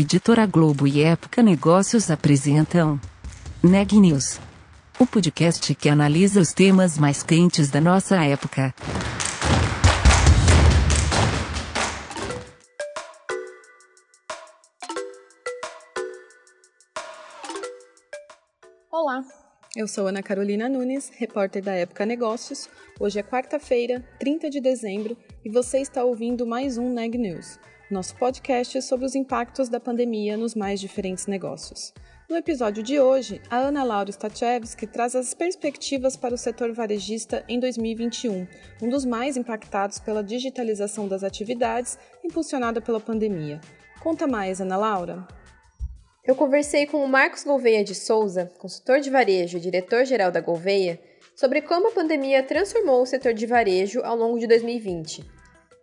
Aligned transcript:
Editora 0.00 0.46
Globo 0.46 0.86
e 0.86 1.02
Época 1.02 1.42
Negócios 1.42 2.08
apresentam 2.08 3.00
Neg 3.60 3.98
News, 3.98 4.38
o 4.96 5.04
podcast 5.04 5.74
que 5.74 5.88
analisa 5.88 6.40
os 6.40 6.52
temas 6.52 6.96
mais 6.96 7.24
quentes 7.24 7.68
da 7.68 7.80
nossa 7.80 8.14
época. 8.24 8.72
Olá, 18.92 19.24
eu 19.74 19.88
sou 19.88 20.06
Ana 20.06 20.22
Carolina 20.22 20.68
Nunes, 20.68 21.10
repórter 21.16 21.60
da 21.60 21.72
Época 21.72 22.06
Negócios. 22.06 22.70
Hoje 23.00 23.18
é 23.18 23.22
quarta-feira, 23.24 24.08
30 24.20 24.48
de 24.48 24.60
dezembro, 24.60 25.16
e 25.44 25.50
você 25.50 25.80
está 25.80 26.04
ouvindo 26.04 26.46
mais 26.46 26.78
um 26.78 26.88
Neg 26.88 27.18
News 27.18 27.58
nosso 27.90 28.14
podcast 28.16 28.82
sobre 28.82 29.06
os 29.06 29.14
impactos 29.14 29.70
da 29.70 29.80
pandemia 29.80 30.36
nos 30.36 30.54
mais 30.54 30.78
diferentes 30.78 31.26
negócios. 31.26 31.94
No 32.28 32.36
episódio 32.36 32.82
de 32.82 33.00
hoje, 33.00 33.40
a 33.48 33.56
Ana 33.56 33.82
Laura 33.82 34.10
Stachewski 34.10 34.86
traz 34.86 35.16
as 35.16 35.32
perspectivas 35.32 36.14
para 36.14 36.34
o 36.34 36.38
setor 36.38 36.70
varejista 36.74 37.42
em 37.48 37.58
2021, 37.58 38.46
um 38.82 38.88
dos 38.90 39.06
mais 39.06 39.38
impactados 39.38 39.98
pela 39.98 40.22
digitalização 40.22 41.08
das 41.08 41.24
atividades 41.24 41.98
impulsionada 42.22 42.82
pela 42.82 43.00
pandemia. 43.00 43.58
Conta 44.00 44.26
mais, 44.26 44.60
Ana 44.60 44.76
Laura. 44.76 45.26
Eu 46.22 46.34
conversei 46.34 46.86
com 46.86 47.02
o 47.02 47.08
Marcos 47.08 47.42
Gouveia 47.42 47.82
de 47.82 47.94
Souza, 47.94 48.52
consultor 48.58 49.00
de 49.00 49.08
varejo 49.08 49.56
e 49.56 49.60
diretor-geral 49.60 50.30
da 50.30 50.42
Gouveia, 50.42 51.00
sobre 51.34 51.62
como 51.62 51.88
a 51.88 51.92
pandemia 51.92 52.42
transformou 52.42 53.00
o 53.00 53.06
setor 53.06 53.32
de 53.32 53.46
varejo 53.46 54.02
ao 54.04 54.14
longo 54.14 54.38
de 54.38 54.46
2020 54.46 55.37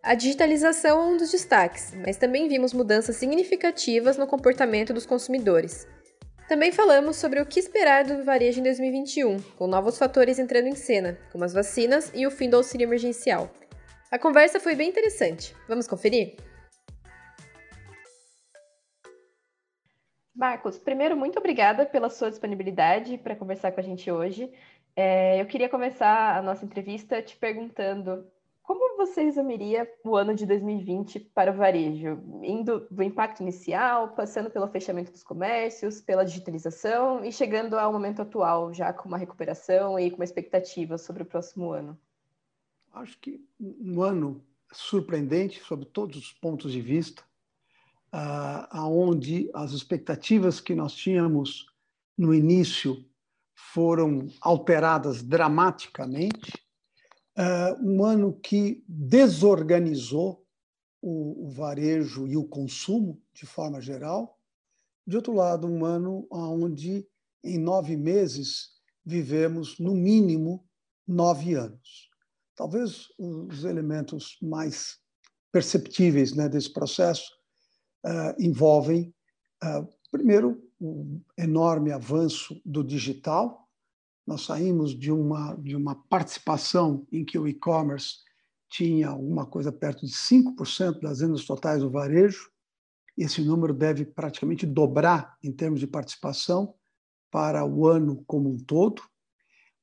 a 0.06 0.14
digitalização 0.14 1.02
é 1.02 1.04
um 1.08 1.18
dos 1.18 1.32
destaques, 1.32 1.92
mas 1.96 2.16
também 2.16 2.48
vimos 2.48 2.74
mudanças 2.74 3.16
significativas 3.16 4.18
no 4.18 4.28
comportamento 4.28 4.94
dos 4.94 5.04
consumidores. 5.04 5.88
Também 6.48 6.72
falamos 6.72 7.16
sobre 7.16 7.42
o 7.42 7.46
que 7.46 7.60
esperar 7.60 8.04
do 8.04 8.24
varejo 8.24 8.60
em 8.60 8.64
2021, 8.64 9.42
com 9.58 9.66
novos 9.66 9.98
fatores 9.98 10.38
entrando 10.38 10.68
em 10.68 10.76
cena, 10.76 11.18
como 11.32 11.44
as 11.44 11.54
vacinas 11.54 12.12
e 12.14 12.28
o 12.28 12.30
fim 12.30 12.48
do 12.48 12.58
auxílio 12.58 12.86
emergencial. 12.86 13.50
A 14.12 14.20
conversa 14.20 14.60
foi 14.60 14.76
bem 14.76 14.90
interessante. 14.90 15.56
Vamos 15.68 15.88
conferir? 15.88 16.36
Marcos, 20.36 20.78
primeiro, 20.78 21.18
muito 21.18 21.40
obrigada 21.40 21.84
pela 21.84 22.12
sua 22.12 22.30
disponibilidade 22.30 23.18
para 23.18 23.36
conversar 23.36 23.72
com 23.72 23.80
a 23.80 23.84
gente 23.84 24.12
hoje. 24.12 24.54
É, 24.96 25.42
eu 25.42 25.48
queria 25.48 25.68
começar 25.68 26.38
a 26.38 26.44
nossa 26.44 26.64
entrevista 26.64 27.24
te 27.24 27.36
perguntando 27.36 28.35
como 28.66 28.98
você 28.98 29.24
resumiria 29.24 29.88
o 30.04 30.16
ano 30.16 30.34
de 30.34 30.46
2020 30.46 31.20
para 31.20 31.52
o 31.52 31.56
varejo? 31.56 32.20
Indo 32.42 32.88
do 32.90 33.04
impacto 33.04 33.42
inicial, 33.42 34.10
passando 34.16 34.50
pelo 34.50 34.68
fechamento 34.68 35.12
dos 35.12 35.24
comércios, 35.24 36.02
pela 36.02 36.26
digitalização 36.26 37.24
e 37.24 37.32
chegando 37.32 37.78
ao 37.78 37.92
momento 37.92 38.24
atual, 38.24 38.74
já 38.74 38.92
com 38.92 39.08
uma 39.08 39.18
recuperação 39.18 40.00
e 40.00 40.10
com 40.10 40.18
uma 40.18 40.26
expectativa 40.26 40.98
sobre 40.98 41.22
o 41.22 41.26
próximo 41.26 41.72
ano? 41.72 41.98
Acho 42.92 43.20
que 43.20 43.46
um 43.60 44.02
ano 44.02 44.44
surpreendente 44.72 45.62
sob 45.62 45.86
todos 45.86 46.18
os 46.18 46.34
pontos 46.34 46.72
de 46.72 46.82
vista, 46.82 47.22
uh, 48.14 48.66
aonde 48.72 49.50
as 49.54 49.74
expectativas 49.74 50.60
que 50.60 50.74
nós 50.74 50.94
tínhamos 50.94 51.68
no 52.18 52.34
início 52.34 53.06
foram 53.54 54.28
alteradas 54.42 55.22
dramaticamente 55.22 56.65
um 57.82 58.04
ano 58.04 58.34
que 58.34 58.84
desorganizou 58.88 60.46
o, 61.02 61.46
o, 61.46 61.50
varejo 61.50 62.28
e 62.28 62.38
o 62.38 62.46
consumo 62.46 63.22
de 63.34 63.46
forma 63.46 63.82
geral. 63.82 64.40
De 65.06 65.16
outro 65.16 65.34
lado, 65.34 65.68
um 65.68 65.84
ano 65.86 66.28
onde, 66.32 67.08
em 67.44 67.60
nove 67.60 67.96
meses, 67.96 68.70
vivemos, 69.06 69.78
no 69.78 69.94
mínimo, 69.94 70.66
nove 71.08 71.54
anos. 71.54 72.10
Talvez 72.56 73.08
os 73.20 73.64
elementos 73.66 74.38
mais 74.42 74.98
perceptíveis 75.52 76.34
né, 76.34 76.50
desse 76.50 76.72
processo 76.72 77.32
uh, 78.06 78.42
envolvem, 78.42 79.14
uh, 79.64 79.88
primeiro, 80.10 80.62
o 80.80 81.22
enorme 81.38 81.92
avanço 81.92 82.62
do 82.66 82.84
digital, 82.84 83.65
nós 84.26 84.42
saímos 84.42 84.98
de 84.98 85.12
uma, 85.12 85.56
de 85.56 85.76
uma 85.76 85.96
participação 86.10 87.06
em 87.12 87.24
que 87.24 87.38
o 87.38 87.48
e-commerce 87.48 88.18
tinha 88.70 89.10
alguma 89.10 89.46
coisa 89.46 89.72
perto 89.72 90.06
de 90.06 90.12
5% 90.12 91.00
das 91.00 91.20
vendas 91.20 91.46
totais 91.46 91.82
do 91.82 91.92
varejo. 91.92 92.50
Esse 93.18 93.42
número 93.42 93.74
deve 93.74 94.04
praticamente 94.04 94.66
dobrar 94.66 95.38
em 95.44 95.52
termos 95.52 95.80
de 95.80 95.88
participação 95.88 96.74
para 97.30 97.64
o 97.64 97.88
ano 97.88 98.24
como 98.26 98.50
um 98.50 98.58
todo. 98.58 99.02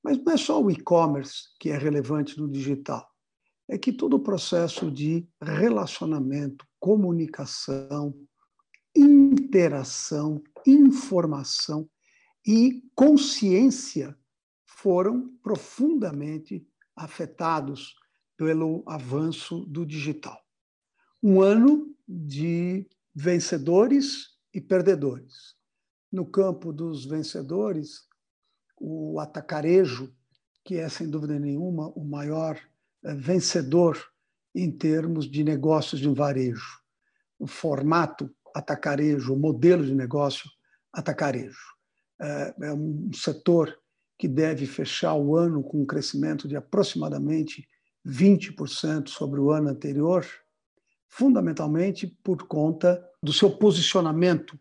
Mas 0.02 0.19
não 0.19 0.32
é 0.32 0.36
só 0.36 0.60
o 0.60 0.70
e-commerce 0.70 1.44
que 1.60 1.70
é 1.70 1.78
relevante 1.78 2.36
no 2.38 2.50
digital. 2.50 3.08
É 3.69 3.78
que 3.78 3.92
todo 3.92 4.14
o 4.14 4.22
processo 4.22 4.91
de 4.91 5.26
relacionamento, 5.41 6.66
comunicação, 6.81 8.12
interação, 8.94 10.42
informação 10.66 11.88
e 12.44 12.82
consciência 12.94 14.16
foram 14.82 15.32
profundamente 15.41 16.66
afetados 16.97 17.94
pelo 18.37 18.82
avanço 18.84 19.65
do 19.66 19.87
digital. 19.87 20.37
Um 21.22 21.41
ano 21.41 21.94
de 22.09 22.88
vencedores 23.15 24.31
e 24.53 24.60
perdedores. 24.60 25.54
No 26.10 26.26
campo 26.26 26.72
dos 26.72 27.04
vencedores, 27.04 28.09
o 28.76 29.20
atacarejo, 29.20 30.12
que 30.65 30.78
é 30.78 30.88
sem 30.88 31.09
dúvida 31.09 31.38
nenhuma 31.38 31.88
o 31.91 32.04
maior 32.04 32.59
eh, 33.04 33.14
vencedor 33.14 33.97
em 34.53 34.69
termos 34.69 35.31
de 35.31 35.44
negócios 35.44 36.00
de 36.00 36.09
varejo. 36.09 36.82
O 37.38 37.47
formato 37.47 38.28
atacarejo, 38.53 39.32
o 39.32 39.38
modelo 39.38 39.87
de 39.87 39.94
negócio 39.94 40.50
atacarejo. 40.93 41.72
Eh, 42.20 42.54
é 42.62 42.72
um 42.72 43.12
setor 43.14 43.81
que 44.22 44.28
deve 44.28 44.66
fechar 44.66 45.15
o 45.15 45.37
ano 45.37 45.65
com 45.65 45.83
um 45.83 45.84
crescimento 45.84 46.47
de 46.47 46.55
aproximadamente 46.55 47.66
20% 48.06 49.09
sobre 49.09 49.41
o 49.41 49.50
ano 49.50 49.69
anterior, 49.69 50.25
fundamentalmente 51.09 52.06
por 52.22 52.44
conta 52.44 53.05
do 53.21 53.32
seu 53.32 53.50
posicionamento 53.50 54.56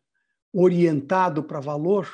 orientado 0.52 1.44
para 1.44 1.60
valor, 1.60 2.10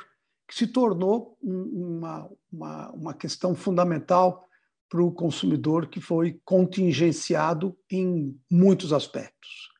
que 0.46 0.54
se 0.54 0.66
tornou 0.66 1.38
uma, 1.42 2.30
uma, 2.52 2.90
uma 2.90 3.14
questão 3.14 3.54
fundamental 3.54 4.46
para 4.86 5.02
o 5.02 5.10
consumidor, 5.10 5.86
que 5.86 6.02
foi 6.02 6.38
contingenciado 6.44 7.74
em 7.90 8.38
muitos 8.50 8.92
aspectos. 8.92 9.70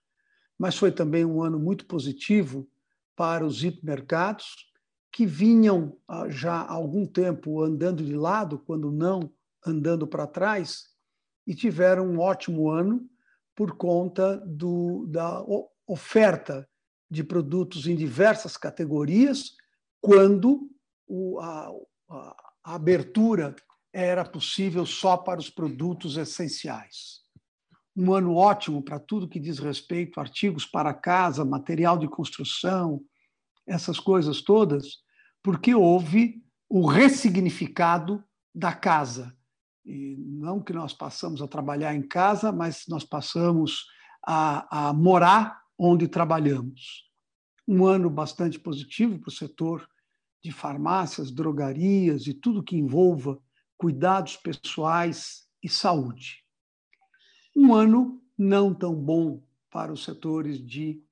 Mas 0.58 0.74
foi 0.74 0.90
também 0.90 1.22
um 1.22 1.42
ano 1.42 1.58
muito 1.58 1.84
positivo 1.84 2.66
para 3.14 3.44
os 3.44 3.62
hipermercados, 3.62 4.67
que 5.12 5.26
vinham 5.26 5.96
ah, 6.06 6.28
já 6.28 6.54
há 6.54 6.72
algum 6.72 7.06
tempo 7.06 7.62
andando 7.62 8.04
de 8.04 8.14
lado, 8.14 8.58
quando 8.58 8.90
não 8.90 9.32
andando 9.64 10.06
para 10.06 10.26
trás, 10.26 10.84
e 11.46 11.54
tiveram 11.54 12.06
um 12.06 12.20
ótimo 12.20 12.68
ano 12.68 13.08
por 13.56 13.76
conta 13.76 14.36
do, 14.46 15.06
da 15.06 15.44
oferta 15.86 16.68
de 17.10 17.24
produtos 17.24 17.86
em 17.86 17.96
diversas 17.96 18.56
categorias, 18.56 19.52
quando 20.00 20.70
o, 21.06 21.40
a, 21.40 21.72
a 22.08 22.74
abertura 22.74 23.56
era 23.92 24.24
possível 24.24 24.84
só 24.84 25.16
para 25.16 25.40
os 25.40 25.50
produtos 25.50 26.16
essenciais. 26.16 27.22
Um 27.96 28.12
ano 28.12 28.36
ótimo 28.36 28.82
para 28.82 29.00
tudo 29.00 29.28
que 29.28 29.40
diz 29.40 29.58
respeito 29.58 30.20
a 30.20 30.22
artigos 30.22 30.64
para 30.64 30.94
casa, 30.94 31.44
material 31.44 31.98
de 31.98 32.06
construção, 32.06 33.02
essas 33.68 34.00
coisas 34.00 34.40
todas, 34.40 34.98
porque 35.42 35.74
houve 35.74 36.42
o 36.68 36.86
ressignificado 36.86 38.24
da 38.54 38.72
casa. 38.72 39.36
E 39.84 40.16
não 40.18 40.60
que 40.60 40.72
nós 40.72 40.92
passamos 40.92 41.40
a 41.40 41.46
trabalhar 41.46 41.94
em 41.94 42.02
casa, 42.02 42.50
mas 42.50 42.84
nós 42.88 43.04
passamos 43.04 43.86
a, 44.26 44.88
a 44.88 44.92
morar 44.92 45.62
onde 45.78 46.08
trabalhamos. 46.08 47.08
Um 47.66 47.86
ano 47.86 48.10
bastante 48.10 48.58
positivo 48.58 49.18
para 49.18 49.28
o 49.28 49.32
setor 49.32 49.88
de 50.42 50.50
farmácias, 50.50 51.30
drogarias 51.30 52.26
e 52.26 52.34
tudo 52.34 52.62
que 52.62 52.76
envolva 52.76 53.38
cuidados 53.76 54.36
pessoais 54.36 55.46
e 55.62 55.68
saúde. 55.68 56.44
Um 57.54 57.74
ano 57.74 58.20
não 58.36 58.74
tão 58.74 58.94
bom 58.94 59.42
para 59.70 59.92
os 59.92 60.04
setores 60.04 60.64
de 60.64 61.02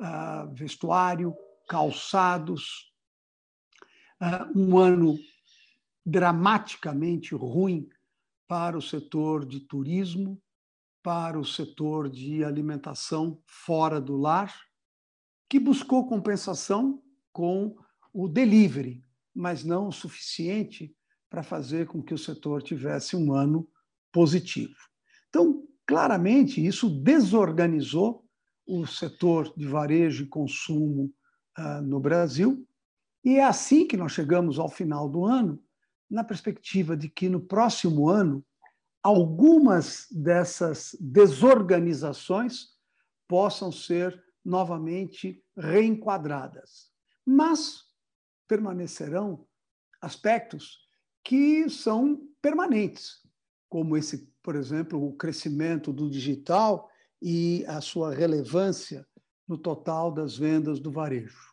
uh, 0.00 0.52
vestuário, 0.54 1.34
calçados, 1.70 2.92
uh, 4.20 4.58
um 4.58 4.76
ano 4.76 5.16
dramaticamente 6.04 7.32
ruim 7.32 7.88
para 8.48 8.76
o 8.76 8.82
setor 8.82 9.46
de 9.46 9.60
turismo, 9.60 10.42
para 11.00 11.38
o 11.38 11.44
setor 11.44 12.10
de 12.10 12.42
alimentação 12.42 13.40
fora 13.46 14.00
do 14.00 14.16
lar 14.16 14.52
que 15.48 15.60
buscou 15.60 16.08
compensação 16.08 17.00
com 17.32 17.76
o 18.12 18.26
delivery, 18.26 19.04
mas 19.32 19.62
não 19.62 19.86
o 19.86 19.92
suficiente 19.92 20.92
para 21.30 21.44
fazer 21.44 21.86
com 21.86 22.02
que 22.02 22.12
o 22.12 22.18
setor 22.18 22.64
tivesse 22.64 23.14
um 23.14 23.32
ano 23.32 23.68
positivo. 24.10 24.74
Então, 25.28 25.64
claramente, 25.86 26.66
isso 26.66 26.90
desorganizou 26.90 28.28
o 28.66 28.84
setor 28.88 29.54
de 29.56 29.66
varejo 29.68 30.24
e 30.24 30.28
consumo 30.28 31.14
uh, 31.58 31.82
no 31.82 32.00
Brasil, 32.00 32.66
e 33.24 33.36
é 33.36 33.44
assim 33.44 33.86
que 33.86 33.96
nós 33.96 34.12
chegamos 34.12 34.58
ao 34.58 34.68
final 34.68 35.08
do 35.08 35.24
ano, 35.24 35.62
na 36.10 36.24
perspectiva 36.24 36.96
de 36.96 37.08
que 37.08 37.28
no 37.28 37.40
próximo 37.40 38.08
ano 38.08 38.44
algumas 39.02 40.06
dessas 40.10 40.96
desorganizações 41.00 42.68
possam 43.28 43.70
ser 43.70 44.22
novamente 44.44 45.42
reenquadradas. 45.56 46.90
Mas 47.24 47.84
permanecerão 48.48 49.46
aspectos 50.00 50.78
que 51.22 51.68
são 51.68 52.20
permanentes, 52.42 53.22
como 53.68 53.96
esse, 53.96 54.32
por 54.42 54.56
exemplo, 54.56 55.02
o 55.06 55.14
crescimento 55.14 55.92
do 55.92 56.10
digital 56.10 56.90
e 57.22 57.64
a 57.68 57.80
sua 57.80 58.12
relevância 58.12 59.06
no 59.50 59.58
total 59.58 60.12
das 60.12 60.36
vendas 60.36 60.78
do 60.78 60.92
varejo. 60.92 61.52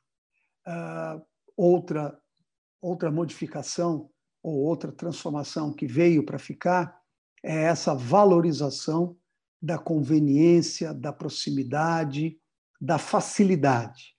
Uh, 0.68 1.20
outra, 1.56 2.16
outra 2.80 3.10
modificação 3.10 4.12
ou 4.44 4.54
outra 4.54 4.92
transformação 4.92 5.74
que 5.74 5.88
veio 5.88 6.24
para 6.24 6.38
ficar 6.38 7.02
é 7.44 7.64
essa 7.64 7.96
valorização 7.96 9.18
da 9.60 9.80
conveniência, 9.80 10.94
da 10.94 11.12
proximidade, 11.12 12.40
da 12.80 13.00
facilidade. 13.00 14.16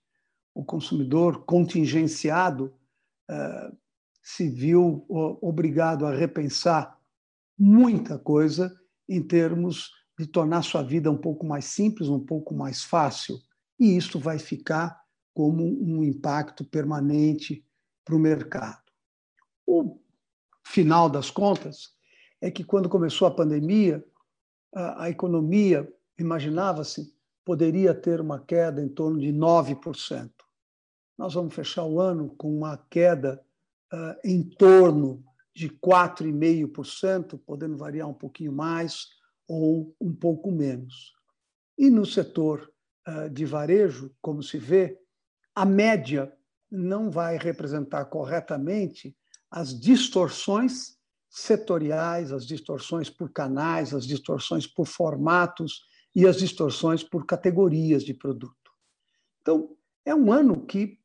O 0.52 0.64
consumidor 0.64 1.44
contingenciado 1.44 2.74
uh, 3.30 3.76
se 4.20 4.48
viu 4.48 5.06
obrigado 5.40 6.04
a 6.04 6.12
repensar 6.12 6.98
muita 7.56 8.18
coisa 8.18 8.76
em 9.08 9.22
termos 9.22 9.92
de 10.18 10.26
tornar 10.26 10.62
sua 10.62 10.82
vida 10.82 11.08
um 11.12 11.16
pouco 11.16 11.46
mais 11.46 11.66
simples, 11.66 12.08
um 12.08 12.18
pouco 12.18 12.52
mais 12.52 12.82
fácil. 12.82 13.38
E 13.78 13.96
isso 13.96 14.18
vai 14.18 14.38
ficar 14.38 15.00
como 15.34 15.64
um 15.64 16.02
impacto 16.02 16.64
permanente 16.64 17.64
para 18.04 18.16
o 18.16 18.18
mercado. 18.18 18.82
O 19.66 20.00
final 20.64 21.08
das 21.08 21.30
contas 21.30 21.94
é 22.40 22.50
que, 22.50 22.64
quando 22.64 22.88
começou 22.88 23.28
a 23.28 23.34
pandemia, 23.34 24.04
a, 24.74 25.04
a 25.04 25.10
economia, 25.10 25.88
imaginava-se, 26.18 27.14
poderia 27.44 27.94
ter 27.94 28.20
uma 28.20 28.40
queda 28.40 28.82
em 28.82 28.88
torno 28.88 29.18
de 29.18 29.32
9%. 29.32 30.30
Nós 31.16 31.34
vamos 31.34 31.54
fechar 31.54 31.84
o 31.84 32.00
ano 32.00 32.34
com 32.36 32.56
uma 32.56 32.76
queda 32.76 33.42
uh, 33.92 34.18
em 34.24 34.42
torno 34.42 35.24
de 35.54 35.68
4,5%, 35.68 37.40
podendo 37.44 37.76
variar 37.76 38.08
um 38.08 38.14
pouquinho 38.14 38.52
mais 38.52 39.08
ou 39.48 39.94
um 40.00 40.14
pouco 40.14 40.52
menos. 40.52 41.14
E 41.76 41.90
no 41.90 42.04
setor 42.04 42.72
de 43.32 43.44
varejo, 43.44 44.14
como 44.20 44.42
se 44.42 44.58
vê, 44.58 44.98
a 45.54 45.64
média 45.64 46.32
não 46.70 47.10
vai 47.10 47.38
representar 47.38 48.04
corretamente 48.06 49.16
as 49.50 49.78
distorções 49.78 50.98
setoriais, 51.28 52.32
as 52.32 52.46
distorções 52.46 53.10
por 53.10 53.30
canais, 53.30 53.94
as 53.94 54.06
distorções 54.06 54.66
por 54.66 54.86
formatos 54.86 55.82
e 56.14 56.26
as 56.26 56.36
distorções 56.36 57.02
por 57.02 57.26
categorias 57.26 58.02
de 58.02 58.14
produto. 58.14 58.72
Então, 59.40 59.76
é 60.04 60.14
um 60.14 60.32
ano 60.32 60.64
que, 60.64 60.98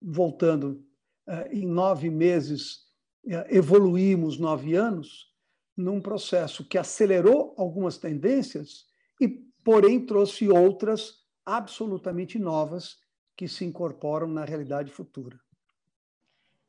voltando 0.00 0.84
eh, 1.26 1.50
em 1.52 1.66
nove 1.66 2.10
meses, 2.10 2.86
eh, 3.26 3.56
evoluímos 3.56 4.38
nove 4.38 4.74
anos 4.74 5.30
num 5.76 6.00
processo 6.00 6.64
que 6.64 6.76
acelerou 6.76 7.54
algumas 7.56 7.96
tendências 7.96 8.86
e, 9.20 9.28
porém, 9.64 10.04
trouxe 10.04 10.48
outras 10.48 11.19
absolutamente 11.56 12.38
novas 12.38 12.98
que 13.36 13.48
se 13.48 13.64
incorporam 13.64 14.28
na 14.28 14.44
realidade 14.44 14.90
futura. 14.90 15.38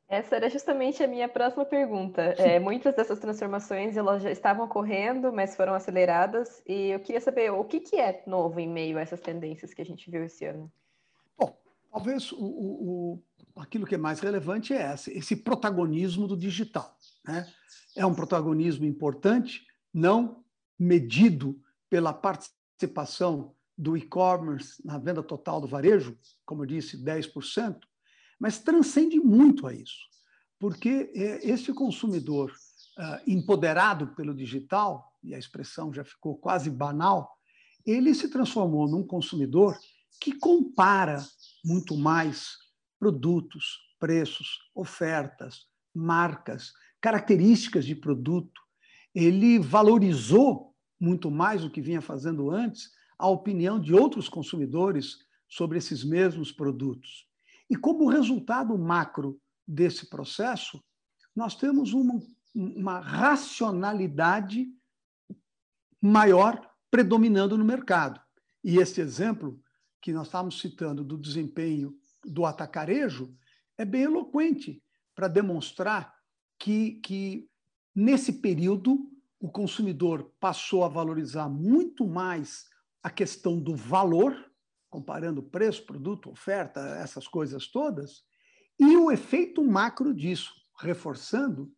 Essa 0.07 0.35
era 0.35 0.49
justamente 0.49 1.01
a 1.01 1.07
minha 1.07 1.29
próxima 1.29 1.63
pergunta. 1.63 2.21
É, 2.37 2.59
muitas 2.59 2.93
dessas 2.93 3.17
transformações 3.17 3.95
elas 3.95 4.21
já 4.21 4.29
estavam 4.29 4.65
ocorrendo, 4.65 5.31
mas 5.31 5.55
foram 5.55 5.73
aceleradas. 5.73 6.61
E 6.67 6.89
eu 6.89 6.99
queria 6.99 7.21
saber 7.21 7.49
o 7.49 7.63
que, 7.63 7.79
que 7.79 7.95
é 7.95 8.21
novo 8.27 8.59
em 8.59 8.67
meio 8.67 8.97
a 8.97 9.01
essas 9.01 9.21
tendências 9.21 9.73
que 9.73 9.81
a 9.81 9.85
gente 9.85 10.11
viu 10.11 10.25
esse 10.25 10.43
ano. 10.43 10.69
Bom, 11.39 11.57
talvez 11.89 12.29
o, 12.33 12.43
o, 12.43 13.23
aquilo 13.55 13.85
que 13.85 13.95
é 13.95 13.97
mais 13.97 14.19
relevante 14.19 14.73
é 14.73 14.93
esse, 14.93 15.17
esse 15.17 15.35
protagonismo 15.37 16.27
do 16.27 16.35
digital. 16.35 16.93
Né? 17.25 17.47
É 17.95 18.05
um 18.05 18.13
protagonismo 18.13 18.85
importante, 18.85 19.65
não 19.93 20.43
medido 20.77 21.57
pela 21.89 22.13
participação 22.13 23.55
do 23.81 23.97
e-commerce 23.97 24.79
na 24.85 24.99
venda 24.99 25.23
total 25.23 25.59
do 25.59 25.65
varejo, 25.65 26.15
como 26.45 26.61
eu 26.61 26.67
disse, 26.67 27.03
10%, 27.03 27.79
mas 28.39 28.59
transcende 28.59 29.19
muito 29.19 29.65
a 29.65 29.73
isso, 29.73 30.05
porque 30.59 31.11
é, 31.15 31.49
esse 31.49 31.73
consumidor 31.73 32.53
ah, 32.95 33.19
empoderado 33.25 34.13
pelo 34.13 34.35
digital, 34.35 35.11
e 35.23 35.33
a 35.33 35.39
expressão 35.39 35.91
já 35.91 36.03
ficou 36.03 36.37
quase 36.37 36.69
banal, 36.69 37.35
ele 37.83 38.13
se 38.13 38.29
transformou 38.29 38.87
num 38.87 39.03
consumidor 39.03 39.75
que 40.19 40.33
compara 40.37 41.25
muito 41.65 41.97
mais 41.97 42.57
produtos, 42.99 43.79
preços, 43.99 44.59
ofertas, 44.75 45.65
marcas, 45.91 46.71
características 47.01 47.83
de 47.83 47.95
produto. 47.95 48.61
Ele 49.15 49.57
valorizou 49.57 50.75
muito 50.99 51.31
mais 51.31 51.61
do 51.61 51.71
que 51.71 51.81
vinha 51.81 52.01
fazendo 52.01 52.51
antes 52.51 52.91
a 53.21 53.27
opinião 53.27 53.79
de 53.79 53.93
outros 53.93 54.27
consumidores 54.27 55.19
sobre 55.47 55.77
esses 55.77 56.03
mesmos 56.03 56.51
produtos. 56.51 57.27
E 57.69 57.75
como 57.75 58.09
resultado 58.09 58.75
macro 58.77 59.39
desse 59.67 60.09
processo, 60.09 60.83
nós 61.35 61.55
temos 61.55 61.93
uma, 61.93 62.19
uma 62.55 62.99
racionalidade 62.99 64.67
maior 66.01 66.67
predominando 66.89 67.55
no 67.55 67.63
mercado. 67.63 68.19
E 68.63 68.79
esse 68.79 68.99
exemplo 68.99 69.61
que 70.01 70.11
nós 70.11 70.27
estávamos 70.27 70.59
citando 70.59 71.03
do 71.03 71.15
desempenho 71.15 71.95
do 72.25 72.43
atacarejo 72.43 73.37
é 73.77 73.85
bem 73.85 74.01
eloquente 74.01 74.83
para 75.13 75.27
demonstrar 75.27 76.11
que, 76.57 76.93
que, 77.01 77.47
nesse 77.93 78.33
período, 78.41 79.11
o 79.39 79.47
consumidor 79.47 80.33
passou 80.39 80.83
a 80.83 80.89
valorizar 80.89 81.47
muito 81.47 82.07
mais 82.07 82.70
a 83.03 83.09
questão 83.09 83.59
do 83.59 83.75
valor 83.75 84.35
comparando 84.91 85.41
preço, 85.41 85.85
produto, 85.85 86.29
oferta, 86.29 86.81
essas 86.97 87.25
coisas 87.25 87.67
todas, 87.67 88.23
e 88.77 88.97
o 88.97 89.09
efeito 89.09 89.63
macro 89.63 90.13
disso, 90.13 90.53
reforçando, 90.77 91.71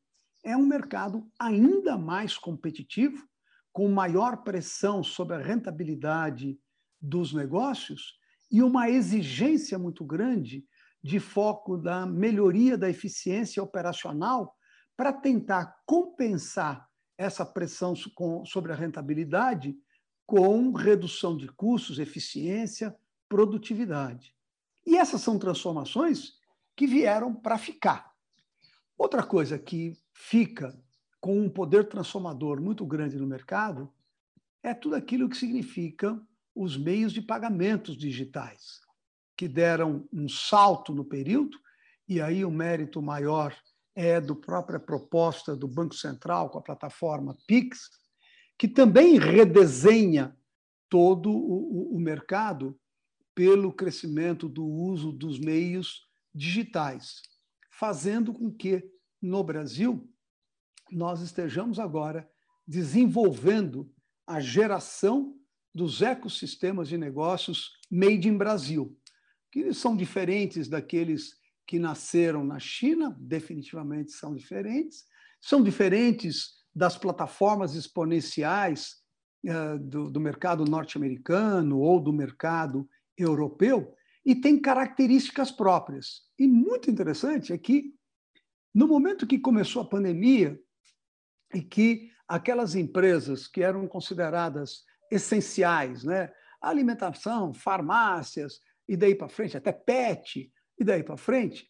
é 0.43 0.57
um 0.57 0.65
mercado 0.65 1.29
ainda 1.39 1.95
mais 1.95 2.37
competitivo, 2.37 3.23
com 3.71 3.87
maior 3.87 4.43
pressão 4.43 5.03
sobre 5.03 5.35
a 5.35 5.39
rentabilidade 5.39 6.59
dos 6.99 7.33
negócios 7.33 8.17
e 8.51 8.61
uma 8.61 8.89
exigência 8.89 9.77
muito 9.77 10.03
grande 10.03 10.65
de 11.03 11.19
foco 11.19 11.77
da 11.77 12.05
melhoria 12.05 12.77
da 12.77 12.89
eficiência 12.89 13.61
operacional 13.61 14.55
para 14.97 15.11
tentar 15.11 15.75
compensar 15.85 16.87
essa 17.17 17.45
pressão 17.45 17.93
sobre 18.45 18.71
a 18.71 18.75
rentabilidade 18.75 19.75
com 20.25 20.71
redução 20.71 21.35
de 21.35 21.47
custos, 21.47 21.99
eficiência, 21.99 22.95
produtividade. 23.27 24.33
E 24.85 24.97
essas 24.97 25.21
são 25.21 25.39
transformações 25.39 26.33
que 26.75 26.87
vieram 26.87 27.33
para 27.33 27.57
ficar. 27.57 28.13
Outra 28.97 29.23
coisa 29.23 29.57
que 29.57 29.97
fica 30.13 30.77
com 31.19 31.39
um 31.39 31.49
poder 31.49 31.87
transformador 31.87 32.61
muito 32.61 32.85
grande 32.85 33.17
no 33.17 33.27
mercado 33.27 33.91
é 34.61 34.73
tudo 34.73 34.95
aquilo 34.95 35.29
que 35.29 35.37
significa 35.37 36.19
os 36.55 36.77
meios 36.77 37.11
de 37.11 37.21
pagamentos 37.21 37.97
digitais, 37.97 38.81
que 39.35 39.47
deram 39.47 40.07
um 40.11 40.29
salto 40.29 40.93
no 40.93 41.03
período, 41.03 41.57
e 42.07 42.21
aí 42.21 42.45
o 42.45 42.51
mérito 42.51 43.01
maior 43.01 43.55
é 43.95 44.19
do 44.19 44.35
própria 44.35 44.79
proposta 44.79 45.55
do 45.55 45.67
Banco 45.67 45.95
Central 45.95 46.49
com 46.49 46.59
a 46.59 46.63
plataforma 46.63 47.37
Pix, 47.47 47.89
que 48.57 48.67
também 48.67 49.17
redesenha 49.17 50.37
todo 50.89 51.31
o, 51.31 51.95
o 51.95 51.99
mercado 51.99 52.79
pelo 53.33 53.73
crescimento 53.73 54.47
do 54.47 54.65
uso 54.65 55.11
dos 55.11 55.39
meios 55.39 56.07
digitais, 56.33 57.21
fazendo 57.71 58.33
com 58.33 58.51
que, 58.51 58.83
no 59.21 59.43
Brasil, 59.43 60.07
nós 60.91 61.21
estejamos 61.21 61.79
agora 61.79 62.29
desenvolvendo 62.67 63.91
a 64.25 64.39
geração 64.39 65.35
dos 65.73 66.01
ecossistemas 66.01 66.87
de 66.87 66.97
negócios 66.97 67.71
made 67.89 68.27
in 68.27 68.37
Brasil, 68.37 68.97
que 69.51 69.73
são 69.73 69.97
diferentes 69.97 70.67
daqueles 70.67 71.35
que 71.65 71.79
nasceram 71.79 72.43
na 72.43 72.59
China, 72.59 73.15
definitivamente 73.19 74.11
são 74.11 74.35
diferentes, 74.35 75.05
são 75.41 75.63
diferentes 75.63 76.62
das 76.75 76.97
plataformas 76.97 77.75
exponenciais 77.75 78.95
uh, 79.45 79.77
do, 79.79 80.09
do 80.09 80.19
mercado 80.19 80.65
norte-americano 80.65 81.79
ou 81.79 81.99
do 81.99 82.11
mercado 82.11 82.87
europeu, 83.17 83.95
e 84.25 84.33
têm 84.33 84.59
características 84.59 85.51
próprias. 85.51 86.21
E 86.39 86.47
muito 86.47 86.89
interessante 86.89 87.51
é 87.51 87.57
que, 87.57 87.93
no 88.73 88.87
momento 88.87 89.27
que 89.27 89.37
começou 89.37 89.81
a 89.81 89.87
pandemia, 89.87 90.59
e 91.53 91.61
que 91.61 92.09
aquelas 92.27 92.73
empresas 92.73 93.47
que 93.47 93.61
eram 93.61 93.87
consideradas 93.87 94.83
essenciais, 95.11 96.03
né? 96.03 96.31
alimentação, 96.61 97.53
farmácias, 97.53 98.59
e 98.87 98.97
daí 98.97 99.13
para 99.13 99.29
frente, 99.29 99.55
até 99.55 99.71
PET, 99.71 100.51
e 100.79 100.83
daí 100.83 101.03
para 101.03 101.17
frente, 101.17 101.69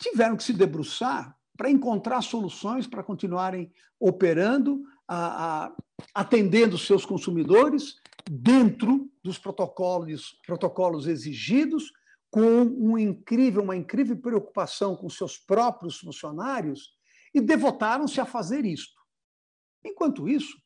tiveram 0.00 0.36
que 0.36 0.44
se 0.44 0.52
debruçar 0.52 1.34
para 1.56 1.70
encontrar 1.70 2.22
soluções 2.22 2.86
para 2.86 3.02
continuarem 3.02 3.72
operando, 3.98 4.82
a, 5.06 5.64
a, 5.66 5.76
atendendo 6.14 6.76
seus 6.76 7.04
consumidores 7.06 7.96
dentro 8.28 9.10
dos 9.22 9.38
protocolos, 9.38 10.38
protocolos 10.46 11.06
exigidos, 11.06 11.92
com 12.30 12.62
um 12.62 12.98
incrível, 12.98 13.62
uma 13.62 13.76
incrível 13.76 14.16
preocupação 14.16 14.96
com 14.96 15.08
seus 15.08 15.38
próprios 15.38 15.98
funcionários, 15.98 16.92
e 17.32 17.40
devotaram-se 17.40 18.20
a 18.20 18.24
fazer 18.24 18.64
isto. 18.64 19.00
Enquanto 19.84 20.28
isso, 20.28 20.56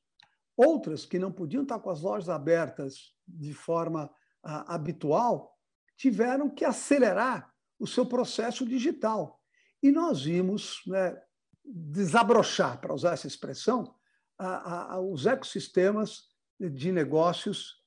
outras 0.56 1.04
que 1.04 1.18
não 1.18 1.32
podiam 1.32 1.62
estar 1.62 1.78
com 1.78 1.90
as 1.90 2.00
lojas 2.00 2.28
abertas 2.28 3.12
de 3.26 3.52
forma 3.52 4.10
ah, 4.42 4.74
habitual 4.74 5.54
tiveram 5.96 6.48
que 6.48 6.64
acelerar 6.64 7.52
o 7.78 7.86
seu 7.86 8.06
processo 8.06 8.66
digital. 8.66 9.37
E 9.82 9.90
nós 9.90 10.22
vimos 10.22 10.82
né, 10.86 11.20
desabrochar, 11.64 12.80
para 12.80 12.94
usar 12.94 13.12
essa 13.12 13.26
expressão, 13.26 13.94
a, 14.38 14.94
a, 14.94 15.00
os 15.00 15.26
ecossistemas 15.26 16.28
de 16.58 16.90
negócios 16.92 17.82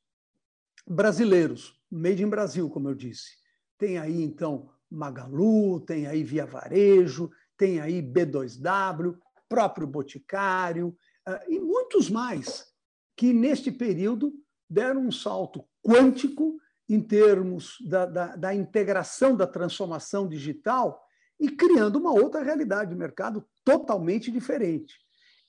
brasileiros, 0.88 1.80
made 1.90 2.24
in 2.24 2.30
Brasil, 2.30 2.70
como 2.70 2.90
eu 2.90 2.96
disse. 2.96 3.38
Tem 3.78 3.98
aí, 3.98 4.22
então, 4.22 4.70
Magalu, 4.90 5.80
tem 5.82 6.08
aí 6.08 6.24
Via 6.24 6.46
Varejo, 6.46 7.32
tem 7.58 7.80
aí 7.80 8.02
B2W, 8.02 9.18
próprio 9.48 9.88
Boticário, 9.88 10.98
ah, 11.26 11.44
e 11.48 11.60
muitos 11.60 12.10
mais, 12.10 12.68
que 13.16 13.34
neste 13.34 13.72
período 13.72 14.34
deram 14.70 15.02
um 15.02 15.12
salto 15.12 15.66
quântico 15.86 16.58
em 16.88 17.02
termos 17.02 17.78
da, 17.82 18.06
da, 18.06 18.36
da 18.36 18.56
integração 18.56 19.36
da 19.36 19.48
transformação 19.48 20.28
digital 20.28 21.02
e 21.42 21.50
criando 21.50 21.98
uma 21.98 22.14
outra 22.14 22.42
realidade 22.42 22.92
de 22.92 22.96
mercado 22.96 23.46
totalmente 23.66 24.32
diferente. 24.32 24.96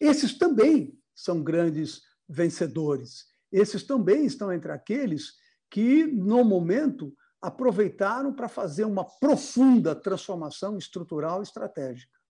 Esses 0.00 0.36
também 0.36 0.98
são 1.14 1.40
grandes 1.42 2.00
vencedores. 2.28 3.26
Esses 3.52 3.84
também 3.84 4.24
estão 4.24 4.52
entre 4.52 4.72
aqueles 4.72 5.34
que, 5.70 6.04
no 6.06 6.42
momento, 6.42 7.14
aproveitaram 7.40 8.32
para 8.32 8.48
fazer 8.48 8.84
uma 8.84 9.04
profunda 9.04 9.94
transformação 9.94 10.76
estrutural 10.76 11.40
e 11.40 11.42
estratégica 11.44 12.22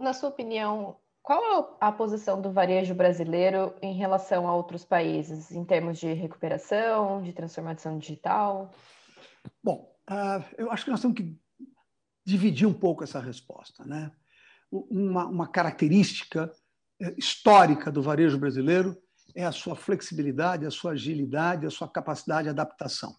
na 0.00 0.12
sua 0.12 0.30
opinião, 0.30 0.96
qual 1.22 1.42
é 1.42 1.68
a 1.80 1.92
posição 1.92 2.40
do 2.40 2.50
varejo 2.50 2.94
brasileiro 2.94 3.74
em 3.80 3.94
relação 3.94 4.48
a 4.48 4.54
outros 4.54 4.84
países, 4.84 5.52
em 5.52 5.64
termos 5.64 5.98
de 5.98 6.12
recuperação, 6.12 7.22
de 7.22 7.32
transformação 7.32 7.98
digital? 7.98 8.70
Bom, 9.62 9.94
uh, 10.10 10.44
eu 10.58 10.70
acho 10.70 10.84
que 10.84 10.90
nós 10.90 11.00
temos 11.00 11.16
que 11.16 11.36
dividir 12.24 12.66
um 12.66 12.74
pouco 12.74 13.04
essa 13.04 13.20
resposta. 13.20 13.84
Né? 13.84 14.10
Uma, 14.70 15.26
uma 15.26 15.48
característica 15.48 16.52
eh, 17.00 17.14
histórica 17.16 17.90
do 17.90 18.02
varejo 18.02 18.38
brasileiro 18.38 18.96
é 19.34 19.44
a 19.44 19.52
sua 19.52 19.74
flexibilidade, 19.74 20.66
a 20.66 20.70
sua 20.70 20.92
agilidade, 20.92 21.66
a 21.66 21.70
sua 21.70 21.88
capacidade 21.88 22.44
de 22.44 22.50
adaptação. 22.50 23.16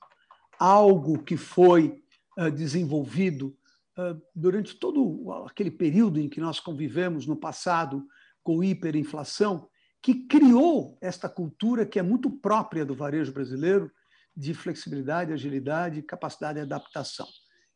Algo 0.60 1.24
que 1.24 1.36
foi 1.36 2.04
uh, 2.38 2.52
desenvolvido 2.52 3.58
ah, 3.98 4.16
durante 4.34 4.76
todo 4.76 5.32
aquele 5.46 5.70
período 5.70 6.20
em 6.20 6.30
que 6.30 6.40
nós 6.40 6.60
convivemos 6.60 7.28
no 7.28 7.36
passado 7.36 8.08
com 8.42 8.64
hiperinflação, 8.64 9.70
que 10.02 10.26
criou 10.28 10.98
esta 11.02 11.30
cultura 11.30 11.86
que 11.86 12.00
é 12.00 12.02
muito 12.02 12.30
própria 12.30 12.86
do 12.86 12.96
varejo 12.96 13.32
brasileiro 13.32 13.92
de 14.36 14.54
flexibilidade, 14.54 15.34
agilidade 15.34 16.02
capacidade 16.02 16.56
de 16.56 16.62
adaptação. 16.62 17.28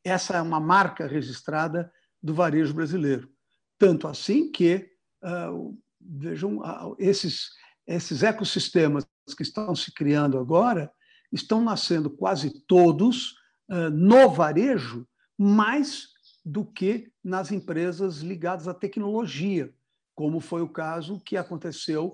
Essa 0.03 0.37
é 0.37 0.41
uma 0.41 0.59
marca 0.59 1.07
registrada 1.07 1.91
do 2.21 2.33
varejo 2.33 2.73
brasileiro. 2.73 3.29
Tanto 3.77 4.07
assim 4.07 4.51
que, 4.51 4.89
uh, 5.23 5.77
vejam, 5.99 6.59
uh, 6.59 6.95
esses, 6.97 7.49
esses 7.87 8.23
ecossistemas 8.23 9.05
que 9.35 9.43
estão 9.43 9.75
se 9.75 9.91
criando 9.91 10.37
agora 10.37 10.91
estão 11.31 11.63
nascendo 11.63 12.09
quase 12.09 12.63
todos 12.67 13.31
uh, 13.69 13.89
no 13.91 14.29
varejo 14.29 15.07
mais 15.37 16.07
do 16.45 16.63
que 16.63 17.11
nas 17.23 17.51
empresas 17.51 18.17
ligadas 18.19 18.67
à 18.67 18.73
tecnologia, 18.73 19.73
como 20.13 20.39
foi 20.39 20.61
o 20.61 20.69
caso 20.69 21.19
que 21.19 21.35
aconteceu 21.35 22.13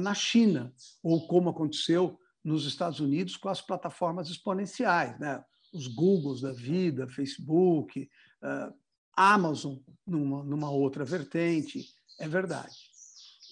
na 0.00 0.14
China, 0.14 0.72
ou 1.02 1.28
como 1.28 1.50
aconteceu 1.50 2.18
nos 2.48 2.64
Estados 2.64 2.98
Unidos 2.98 3.36
com 3.36 3.50
as 3.50 3.60
plataformas 3.60 4.30
exponenciais, 4.30 5.18
né? 5.20 5.44
os 5.70 5.86
Googles 5.86 6.40
da 6.40 6.50
vida, 6.50 7.06
Facebook, 7.06 8.08
uh, 8.42 8.74
Amazon 9.14 9.76
numa, 10.06 10.42
numa 10.42 10.70
outra 10.70 11.04
vertente, 11.04 11.84
é 12.18 12.26
verdade. 12.26 12.74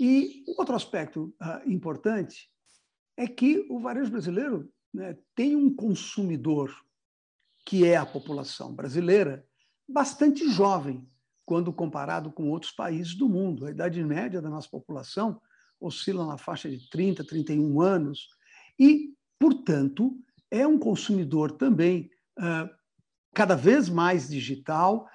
E 0.00 0.42
outro 0.56 0.74
aspecto 0.74 1.34
uh, 1.42 1.70
importante 1.70 2.50
é 3.18 3.26
que 3.26 3.66
o 3.68 3.78
varejo 3.78 4.10
brasileiro 4.10 4.72
né, 4.92 5.14
tem 5.34 5.54
um 5.54 5.74
consumidor 5.74 6.74
que 7.66 7.84
é 7.84 7.96
a 7.96 8.06
população 8.06 8.72
brasileira, 8.74 9.46
bastante 9.86 10.48
jovem, 10.48 11.06
quando 11.44 11.72
comparado 11.72 12.32
com 12.32 12.48
outros 12.48 12.72
países 12.72 13.14
do 13.14 13.28
mundo. 13.28 13.66
A 13.66 13.70
idade 13.70 14.02
média 14.02 14.40
da 14.40 14.48
nossa 14.48 14.68
população 14.68 15.40
oscila 15.78 16.26
na 16.26 16.38
faixa 16.38 16.70
de 16.70 16.88
30, 16.88 17.24
31 17.24 17.80
anos, 17.80 18.28
e, 18.78 19.14
portanto, 19.38 20.18
é 20.50 20.66
um 20.66 20.78
consumidor 20.78 21.52
também 21.52 22.10
uh, 22.38 22.68
cada 23.34 23.54
vez 23.54 23.88
mais 23.88 24.28
digital, 24.28 25.08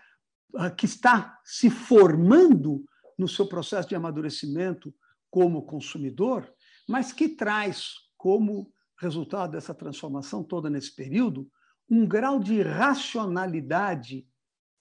uh, 0.54 0.76
que 0.76 0.86
está 0.86 1.40
se 1.44 1.70
formando 1.70 2.84
no 3.18 3.28
seu 3.28 3.48
processo 3.48 3.90
de 3.90 3.96
amadurecimento 3.96 4.94
como 5.30 5.66
consumidor, 5.66 6.52
mas 6.88 7.14
que 7.14 7.30
traz 7.30 7.94
como 8.18 8.72
resultado 9.00 9.52
dessa 9.52 9.74
transformação 9.74 10.44
toda 10.44 10.70
nesse 10.70 10.96
período 10.96 11.50
um 11.90 12.06
grau 12.06 12.40
de 12.40 12.62
racionalidade 12.62 14.28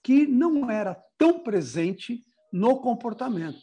que 0.02 0.26
não 0.26 0.70
era 0.70 0.94
tão 1.18 1.40
presente 1.40 2.24
no 2.52 2.80
comportamento. 2.80 3.60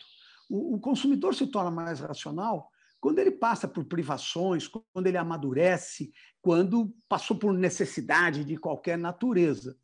O 0.50 0.80
consumidor 0.80 1.36
se 1.36 1.48
torna 1.48 1.72
mais 1.72 2.00
racional 2.00 2.70
quando 3.08 3.20
ele 3.20 3.32
passa 3.32 3.70
por 3.70 3.86
privações, 3.86 4.68
quando 4.68 5.08
ele 5.08 5.16
amadurece, 5.16 6.12
quando 6.42 6.94
passou 7.08 7.38
por 7.38 7.54
necessidade 7.54 8.44
de 8.44 8.58
qualquer 8.58 8.98
natureza. 8.98 9.78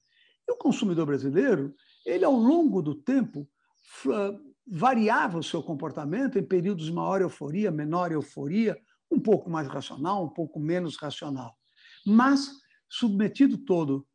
E 0.46 0.52
o 0.52 0.58
consumidor 0.58 1.06
brasileiro, 1.06 1.74
ele 2.06 2.26
ao 2.26 2.34
longo 2.34 2.82
do 2.82 2.94
tempo 2.94 3.48
variava 4.68 5.38
o 5.38 5.44
seu 5.44 5.64
comportamento 5.64 6.38
em 6.38 6.44
períodos 6.44 6.88
de 6.88 6.92
maior 6.92 7.22
euforia, 7.22 7.72
menor 7.72 8.12
euforia, 8.12 8.78
um 9.10 9.22
pouco 9.22 9.50
mais 9.50 9.70
racional, 9.70 10.26
um 10.26 10.30
pouco 10.30 10.60
menos 10.60 10.98
racional. 10.98 11.56
Mas 12.06 12.52
submetido 12.90 13.58
todo, 13.58 14.06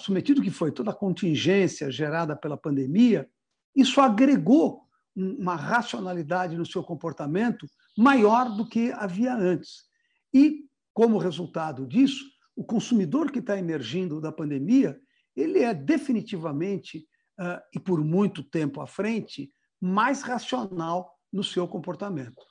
submetido 0.00 0.42
que 0.42 0.50
foi 0.50 0.72
toda 0.72 0.90
a 0.90 0.96
contingência 0.96 1.88
gerada 1.88 2.34
pela 2.34 2.56
pandemia, 2.56 3.30
isso 3.76 4.00
agregou 4.00 4.88
uma 5.14 5.54
racionalidade 5.54 6.56
no 6.56 6.66
seu 6.66 6.82
comportamento 6.82 7.64
maior 8.00 8.48
do 8.56 8.66
que 8.66 8.90
havia 8.92 9.34
antes. 9.34 9.84
E, 10.32 10.64
como 10.94 11.18
resultado 11.18 11.86
disso, 11.86 12.24
o 12.56 12.64
consumidor 12.64 13.30
que 13.30 13.40
está 13.40 13.58
emergindo 13.58 14.20
da 14.20 14.32
pandemia, 14.32 14.98
ele 15.36 15.58
é 15.58 15.74
definitivamente, 15.74 17.06
uh, 17.38 17.60
e 17.74 17.78
por 17.78 18.02
muito 18.02 18.42
tempo 18.42 18.80
à 18.80 18.86
frente, 18.86 19.52
mais 19.78 20.22
racional 20.22 21.14
no 21.30 21.44
seu 21.44 21.68
comportamento. 21.68 22.42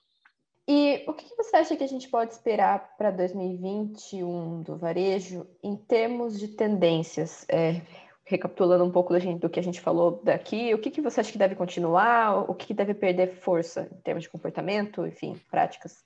E 0.68 1.04
o 1.08 1.14
que 1.14 1.36
você 1.36 1.58
acha 1.58 1.76
que 1.76 1.84
a 1.84 1.88
gente 1.88 2.08
pode 2.10 2.32
esperar 2.32 2.96
para 2.96 3.10
2021 3.10 4.62
do 4.62 4.78
varejo 4.78 5.48
em 5.64 5.76
termos 5.76 6.40
de 6.40 6.50
tendências? 6.50 7.44
É, 7.50 7.82
recapitulando 8.30 8.86
um 8.86 8.92
pouco 8.92 9.12
do 9.18 9.50
que 9.50 9.60
a 9.60 9.64
gente 9.64 9.82
falou 9.82 10.22
daqui, 10.24 10.72
o 10.72 10.78
que, 10.78 10.92
que 10.92 11.02
você 11.02 11.20
acha 11.20 11.32
que 11.32 11.38
deve 11.38 11.56
continuar, 11.56 12.48
o 12.48 12.54
que, 12.54 12.68
que 12.68 12.74
deve 12.76 12.94
perder 12.94 13.40
força 13.42 13.90
em 13.92 14.02
termos 14.02 14.24
de 14.24 14.30
comportamento, 14.30 15.06
enfim, 15.06 15.36
práticas? 15.50 16.06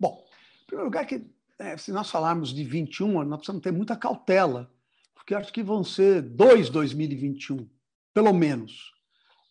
Bom, 0.00 0.24
em 0.62 0.66
primeiro 0.66 0.86
lugar, 0.86 1.04
que 1.04 1.30
é, 1.58 1.76
se 1.76 1.92
nós 1.92 2.10
falarmos 2.10 2.54
de 2.54 2.64
21, 2.64 3.22
nós 3.24 3.40
precisamos 3.40 3.62
ter 3.62 3.70
muita 3.70 3.94
cautela, 3.96 4.72
porque 5.14 5.34
acho 5.34 5.52
que 5.52 5.62
vão 5.62 5.84
ser 5.84 6.22
dois 6.22 6.70
2021, 6.70 7.68
pelo 8.14 8.32
menos. 8.32 8.94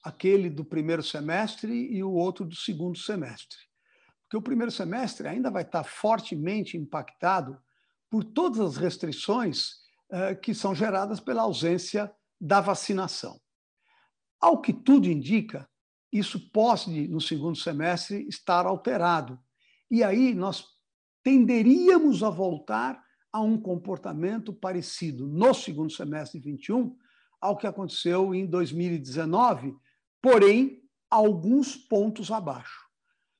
Aquele 0.03 0.49
do 0.49 0.65
primeiro 0.65 1.03
semestre 1.03 1.71
e 1.71 2.03
o 2.03 2.11
outro 2.11 2.45
do 2.45 2.55
segundo 2.55 2.97
semestre. 2.97 3.59
Porque 4.23 4.37
o 4.37 4.41
primeiro 4.41 4.71
semestre 4.71 5.27
ainda 5.27 5.51
vai 5.51 5.61
estar 5.61 5.83
fortemente 5.83 6.77
impactado 6.77 7.61
por 8.09 8.23
todas 8.23 8.59
as 8.59 8.77
restrições 8.77 9.86
que 10.41 10.53
são 10.53 10.73
geradas 10.73 11.19
pela 11.19 11.41
ausência 11.41 12.11
da 12.39 12.61
vacinação. 12.61 13.39
Ao 14.39 14.61
que 14.61 14.71
tudo 14.71 15.07
indica, 15.07 15.67
isso 16.11 16.51
pode, 16.51 17.07
no 17.07 17.19
segundo 17.19 17.57
semestre, 17.57 18.27
estar 18.27 18.65
alterado. 18.65 19.39
E 19.89 20.03
aí 20.03 20.33
nós 20.33 20.65
tenderíamos 21.23 22.23
a 22.23 22.29
voltar 22.29 23.03
a 23.31 23.41
um 23.41 23.59
comportamento 23.59 24.53
parecido 24.53 25.27
no 25.27 25.53
segundo 25.53 25.91
semestre 25.91 26.39
de 26.39 26.49
21 26.51 26.95
ao 27.41 27.57
que 27.57 27.67
aconteceu 27.67 28.33
em 28.33 28.45
2019, 28.45 29.75
porém, 30.21 30.81
alguns 31.09 31.75
pontos 31.75 32.31
abaixo. 32.31 32.87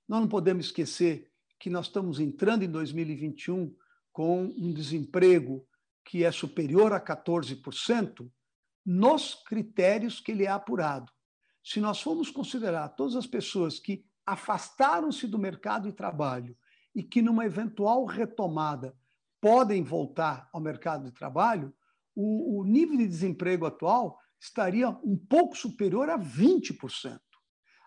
Nós 0.07 0.21
não 0.21 0.27
podemos 0.27 0.67
esquecer 0.67 1.31
que 1.59 1.69
nós 1.69 1.87
estamos 1.87 2.19
entrando 2.19 2.63
em 2.63 2.69
2021 2.69 3.73
com 4.11 4.43
um 4.43 4.73
desemprego 4.73 5.65
que 6.07 6.23
é 6.23 6.31
superior 6.31 6.93
a 6.93 7.01
14%, 7.01 8.31
nos 8.85 9.35
critérios 9.35 10.21
que 10.21 10.31
ele 10.31 10.45
é 10.45 10.49
apurado. 10.49 11.11
Se 11.61 11.81
nós 11.81 12.01
formos 12.01 12.31
considerar 12.31 12.87
todas 12.89 13.17
as 13.17 13.27
pessoas 13.27 13.77
que 13.77 14.05
afastaram-se 14.25 15.27
do 15.27 15.37
mercado 15.37 15.89
de 15.89 15.93
trabalho 15.93 16.57
e 16.95 17.03
que, 17.03 17.21
numa 17.21 17.45
eventual 17.45 18.05
retomada, 18.05 18.95
podem 19.41 19.83
voltar 19.83 20.49
ao 20.53 20.61
mercado 20.61 21.03
de 21.03 21.11
trabalho, 21.11 21.75
o, 22.15 22.61
o 22.61 22.63
nível 22.63 22.97
de 22.97 23.07
desemprego 23.07 23.65
atual 23.65 24.17
estaria 24.39 24.89
um 24.89 25.17
pouco 25.17 25.57
superior 25.57 26.09
a 26.09 26.17
20%, 26.17 27.19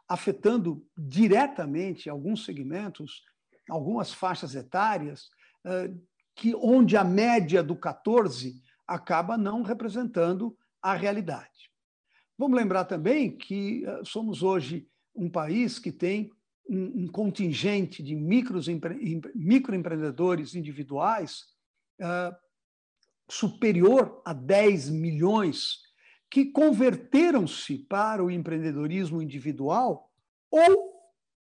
afetando 0.07 0.87
diretamente 0.97 2.11
alguns 2.11 2.45
segmentos, 2.45 3.23
algumas 3.69 4.13
faixas 4.13 4.55
etárias, 4.55 5.31
que 6.41 6.55
onde 6.55 6.97
a 6.97 7.05
média 7.05 7.63
do 7.63 7.77
14 7.77 8.63
acaba 8.87 9.37
não 9.37 9.61
representando 9.61 10.57
a 10.81 10.95
realidade. 10.95 11.71
Vamos 12.39 12.59
lembrar 12.59 12.87
também 12.87 13.37
que 13.37 13.85
eh, 13.85 14.01
somos 14.07 14.43
hoje 14.43 14.89
um 15.15 15.29
país 15.29 15.79
que 15.79 15.93
tem 15.93 16.33
um, 16.67 17.07
contingente 17.09 18.03
de 18.03 18.17
microempreendedores 18.17 20.55
individuais 20.55 21.45
uh, 22.01 22.35
superior 23.29 24.23
a 24.25 24.33
10 24.33 24.89
milhões 24.89 25.83
que 26.31 26.47
converteram-se 26.47 27.81
para 27.81 28.25
o 28.25 28.31
empreendedorismo 28.31 29.21
individual 29.21 30.11
ou 30.51 31.03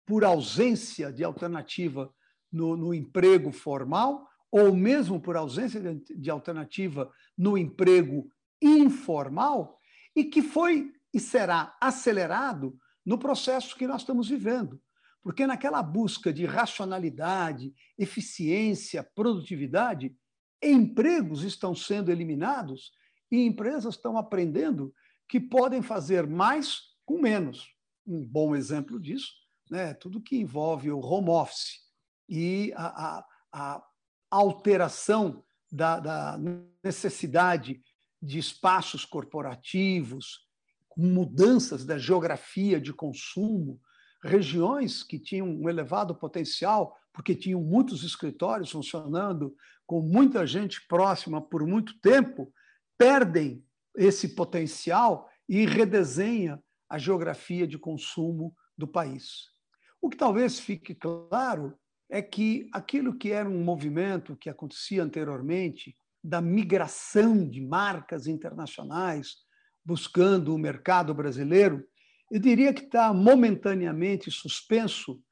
por 0.05 0.25
ausência 0.25 1.13
de 1.13 1.23
alternativa 1.23 2.13
no, 2.51 2.75
no 2.75 2.93
emprego 2.93 3.53
formal 3.53 4.29
ou 4.51 4.75
mesmo 4.75 5.19
por 5.19 5.37
ausência 5.37 5.79
de, 5.79 6.29
alternativa 6.29 7.09
no 7.37 7.57
emprego 7.57 8.29
informal 8.61 9.79
e 10.15 10.25
que 10.25 10.41
foi 10.41 10.91
e 11.13 11.19
será 11.19 11.75
acelerado 11.79 12.77
no 13.05 13.17
processo 13.17 13.75
que 13.75 13.87
nós 13.87 14.01
estamos 14.01 14.27
vivendo. 14.27 14.81
Porque 15.23 15.47
naquela 15.47 15.81
busca 15.81 16.33
de 16.33 16.45
racionalidade, 16.45 17.73
eficiência, 17.97 19.03
produtividade, 19.15 20.15
empregos 20.61 21.43
estão 21.43 21.73
sendo 21.73 22.11
eliminados 22.11 22.91
e 23.31 23.45
empresas 23.45 23.95
estão 23.95 24.17
aprendendo 24.17 24.93
que 25.27 25.39
podem 25.39 25.81
fazer 25.81 26.27
mais 26.27 26.81
com 27.05 27.19
menos. 27.19 27.69
Um 28.05 28.25
bom 28.25 28.55
exemplo 28.55 28.99
disso, 28.99 29.31
né, 29.69 29.93
tudo 29.93 30.21
que 30.21 30.37
envolve 30.37 30.91
o 30.91 30.99
home 30.99 31.29
office 31.29 31.79
e 32.27 32.73
a, 32.75 33.19
a, 33.19 33.25
a 33.53 33.83
alteração 34.31 35.43
da, 35.71 35.99
da 35.99 36.39
necessidade 36.83 37.81
de 38.21 38.39
espaços 38.39 39.03
corporativos, 39.03 40.47
mudanças 40.97 41.85
da 41.85 41.97
geografia 41.97 42.79
de 42.79 42.93
consumo, 42.93 43.79
regiões 44.23 45.03
que 45.03 45.19
tinham 45.19 45.47
um 45.47 45.69
elevado 45.69 46.15
potencial, 46.15 46.95
porque 47.11 47.35
tinham 47.35 47.61
muitos 47.61 48.03
escritórios 48.03 48.71
funcionando, 48.71 49.55
com 49.85 50.01
muita 50.01 50.45
gente 50.45 50.85
próxima 50.87 51.41
por 51.41 51.65
muito 51.65 51.99
tempo, 51.99 52.53
perdem 52.97 53.65
esse 53.95 54.29
potencial 54.29 55.29
e 55.49 55.65
redesenha 55.65 56.61
a 56.87 56.97
geografia 56.97 57.67
de 57.67 57.77
consumo 57.77 58.55
do 58.77 58.87
país. 58.87 59.49
O 60.01 60.09
que 60.09 60.17
talvez 60.17 60.59
fique 60.59 60.95
claro 60.95 61.77
é 62.11 62.21
que 62.21 62.69
aquilo 62.73 63.17
que 63.17 63.31
era 63.31 63.49
um 63.49 63.63
movimento 63.63 64.35
que 64.35 64.49
acontecia 64.49 65.01
anteriormente, 65.01 65.95
da 66.21 66.41
migração 66.41 67.47
de 67.49 67.61
marcas 67.61 68.27
internacionais 68.27 69.37
buscando 69.83 70.53
o 70.53 70.57
mercado 70.57 71.13
brasileiro, 71.13 71.87
eu 72.29 72.37
diria 72.37 72.73
que 72.73 72.83
está 72.83 73.13
momentaneamente 73.13 74.29
suspenso. 74.29 75.23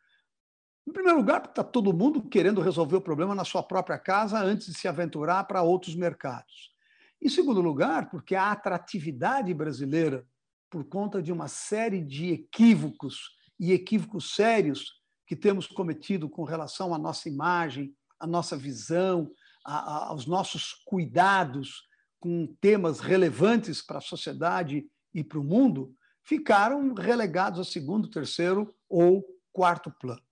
Em 0.88 0.94
primeiro 0.94 1.20
lugar, 1.20 1.42
porque 1.42 1.52
está 1.52 1.64
todo 1.66 1.94
mundo 1.94 2.28
querendo 2.30 2.62
resolver 2.62 2.96
o 2.96 3.02
problema 3.02 3.36
na 3.36 3.44
sua 3.44 3.62
própria 3.62 4.00
casa 4.00 4.40
antes 4.40 4.68
de 4.68 4.74
se 4.74 4.88
aventurar 4.88 5.44
para 5.44 5.62
outros 5.62 5.96
mercados. 5.96 6.74
Em 7.22 7.28
segundo 7.28 7.62
lugar, 7.62 8.10
porque 8.10 8.36
a 8.36 8.52
atratividade 8.52 9.54
brasileira, 9.54 10.26
por 10.70 10.86
conta 10.86 11.22
de 11.22 11.32
uma 11.32 11.50
série 11.50 12.02
de 12.02 12.32
equívocos 12.32 13.38
e 13.60 13.74
equívocos 13.74 14.34
sérios 14.34 14.99
que 15.30 15.36
temos 15.36 15.68
cometido 15.68 16.28
com 16.28 16.44
relação 16.44 16.92
à 16.92 16.98
nossa 16.98 17.30
imagem, 17.30 17.96
à 18.20 18.26
nossa 18.26 18.58
visão, 18.58 19.32
a, 19.64 19.76
a, 19.76 20.08
aos 20.08 20.26
nossos 20.26 20.74
cuidados 20.88 21.88
com 22.20 22.48
temas 22.60 23.00
relevantes 23.00 23.80
para 23.80 24.00
a 24.00 24.02
sociedade 24.02 24.90
e 25.14 25.24
para 25.24 25.40
o 25.40 25.44
mundo, 25.44 25.94
ficaram 26.24 26.96
relegados 26.96 27.60
a 27.60 27.64
segundo, 27.64 28.10
terceiro 28.10 28.74
ou 28.90 29.24
quarto 29.54 29.92
plano. 30.02 30.24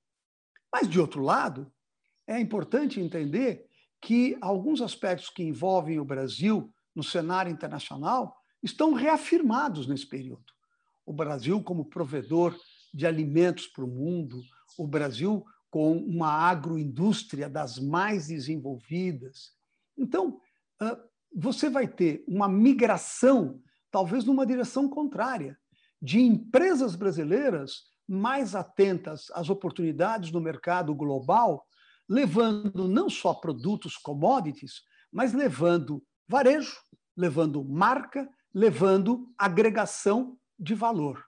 Mas, 0.73 0.89
de 0.89 0.99
outro 0.99 1.21
lado, 1.21 1.71
é 2.25 2.39
importante 2.39 2.99
entender 2.99 3.69
que 4.01 4.35
alguns 4.41 4.81
aspectos 4.81 5.29
que 5.29 5.43
envolvem 5.43 5.99
o 5.99 6.05
Brasil 6.05 6.73
no 6.95 7.03
cenário 7.03 7.51
internacional 7.51 8.35
estão 8.63 8.93
reafirmados 8.93 9.85
nesse 9.85 10.07
período. 10.07 10.51
O 11.05 11.13
Brasil, 11.13 11.61
como 11.61 11.85
provedor 11.85 12.59
de 12.91 13.05
alimentos 13.05 13.67
para 13.67 13.85
o 13.85 13.87
mundo, 13.87 14.41
o 14.77 14.87
Brasil 14.87 15.45
com 15.69 15.97
uma 15.97 16.29
agroindústria 16.29 17.49
das 17.49 17.77
mais 17.77 18.27
desenvolvidas. 18.27 19.51
Então, 19.97 20.39
você 21.33 21.69
vai 21.69 21.87
ter 21.87 22.23
uma 22.27 22.47
migração, 22.47 23.61
talvez 23.91 24.23
numa 24.23 24.45
direção 24.45 24.89
contrária, 24.89 25.57
de 26.01 26.19
empresas 26.19 26.95
brasileiras 26.95 27.83
mais 28.07 28.55
atentas 28.55 29.27
às 29.33 29.49
oportunidades 29.49 30.31
do 30.31 30.39
mercado 30.39 30.95
global, 30.95 31.65
levando 32.07 32.87
não 32.87 33.09
só 33.09 33.33
produtos 33.33 33.97
commodities, 33.97 34.83
mas 35.11 35.33
levando 35.33 36.01
varejo, 36.27 36.77
levando 37.15 37.63
marca, 37.63 38.29
levando 38.53 39.31
agregação 39.37 40.37
de 40.57 40.73
valor. 40.73 41.23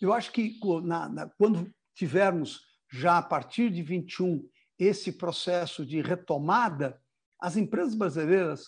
Eu 0.00 0.12
acho 0.12 0.30
que 0.32 0.58
na, 0.84 1.08
na, 1.08 1.28
quando 1.30 1.70
tivermos 1.94 2.60
já 2.90 3.18
a 3.18 3.22
partir 3.22 3.70
de 3.70 3.82
21 3.82 4.44
esse 4.78 5.12
processo 5.12 5.84
de 5.84 6.00
retomada, 6.00 7.00
as 7.38 7.56
empresas 7.56 7.94
brasileiras, 7.94 8.66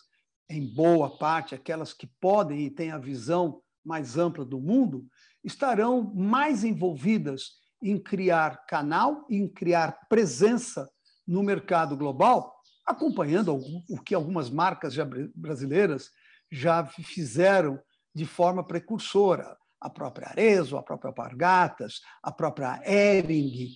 em 0.48 0.66
boa 0.74 1.16
parte, 1.16 1.54
aquelas 1.54 1.94
que 1.94 2.06
podem 2.20 2.66
e 2.66 2.70
têm 2.70 2.90
a 2.90 2.98
visão 2.98 3.62
mais 3.84 4.18
ampla 4.18 4.44
do 4.44 4.60
mundo, 4.60 5.06
estarão 5.42 6.12
mais 6.14 6.64
envolvidas 6.64 7.62
em 7.82 7.98
criar 7.98 8.64
canal, 8.66 9.26
em 9.28 9.48
criar 9.48 10.06
presença 10.08 10.88
no 11.26 11.42
mercado 11.42 11.96
global, 11.96 12.54
acompanhando 12.86 13.58
o 13.88 14.00
que 14.00 14.14
algumas 14.14 14.50
marcas 14.50 14.94
brasileiras 15.34 16.10
já 16.50 16.84
fizeram 16.84 17.80
de 18.14 18.26
forma 18.26 18.64
precursora. 18.64 19.56
A 19.80 19.90
própria 19.90 20.28
Arezo, 20.28 20.76
a 20.76 20.82
própria 20.82 21.08
Alpargatas, 21.08 22.00
a 22.22 22.30
própria 22.30 22.80
Ering, 22.84 23.74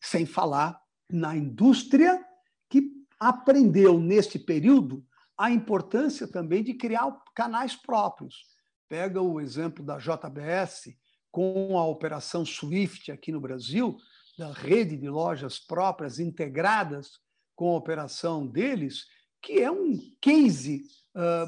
sem 0.00 0.26
falar 0.26 0.80
na 1.10 1.36
indústria 1.36 2.24
que 2.68 2.92
aprendeu 3.18 3.98
neste 3.98 4.38
período 4.38 5.04
a 5.36 5.50
importância 5.50 6.28
também 6.28 6.62
de 6.62 6.74
criar 6.74 7.10
canais 7.34 7.74
próprios. 7.74 8.44
Pega 8.88 9.20
o 9.22 9.40
exemplo 9.40 9.84
da 9.84 9.98
JBS 9.98 10.94
com 11.30 11.78
a 11.78 11.86
operação 11.86 12.44
Swift 12.44 13.10
aqui 13.10 13.32
no 13.32 13.40
Brasil, 13.40 13.96
da 14.36 14.52
rede 14.52 14.96
de 14.96 15.08
lojas 15.08 15.58
próprias 15.58 16.18
integradas 16.18 17.20
com 17.54 17.72
a 17.72 17.76
operação 17.76 18.46
deles, 18.46 19.04
que 19.42 19.60
é 19.60 19.70
um 19.70 19.98
case, 20.20 20.82
uh, 21.14 21.46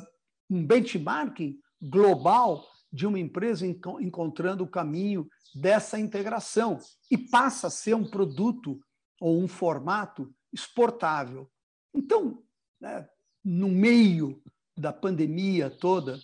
um 0.50 0.66
benchmarking 0.66 1.58
global 1.80 2.64
de 2.92 3.06
uma 3.06 3.18
empresa 3.18 3.66
encontrando 3.66 4.64
o 4.64 4.70
caminho 4.70 5.26
dessa 5.54 5.98
integração 5.98 6.78
e 7.10 7.16
passa 7.16 7.68
a 7.68 7.70
ser 7.70 7.94
um 7.94 8.08
produto 8.08 8.78
ou 9.20 9.42
um 9.42 9.48
formato 9.48 10.32
exportável. 10.52 11.50
Então, 11.94 12.42
né, 12.80 13.08
no 13.44 13.68
meio 13.68 14.42
da 14.76 14.92
pandemia 14.92 15.70
toda, 15.70 16.18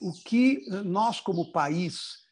o 0.00 0.12
que 0.12 0.64
nós, 0.84 1.20
como 1.20 1.52
país, 1.52 2.24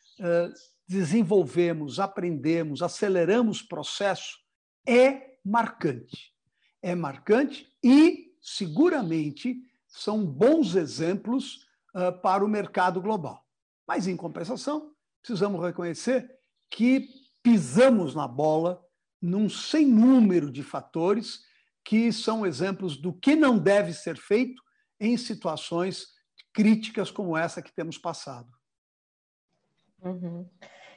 desenvolvemos, 0.88 2.00
aprendemos, 2.00 2.82
aceleramos 2.82 3.60
o 3.60 3.68
processo 3.68 4.38
é 4.86 5.36
marcante. 5.44 6.32
É 6.82 6.94
marcante 6.94 7.72
e, 7.82 8.34
seguramente, 8.40 9.56
são 9.86 10.24
bons 10.24 10.74
exemplos 10.74 11.66
para 12.22 12.44
o 12.44 12.48
mercado 12.48 13.00
global. 13.00 13.41
Mas, 13.86 14.06
em 14.06 14.16
compensação, 14.16 14.92
precisamos 15.20 15.62
reconhecer 15.62 16.30
que 16.70 17.08
pisamos 17.42 18.14
na 18.14 18.26
bola 18.26 18.82
num 19.20 19.48
sem 19.48 19.86
número 19.86 20.50
de 20.50 20.62
fatores 20.62 21.40
que 21.84 22.12
são 22.12 22.46
exemplos 22.46 22.96
do 22.96 23.12
que 23.12 23.34
não 23.34 23.58
deve 23.58 23.92
ser 23.92 24.16
feito 24.16 24.62
em 25.00 25.16
situações 25.16 26.06
críticas 26.52 27.10
como 27.10 27.36
essa 27.36 27.62
que 27.62 27.72
temos 27.72 27.98
passado. 27.98 28.50
Uhum. 30.00 30.48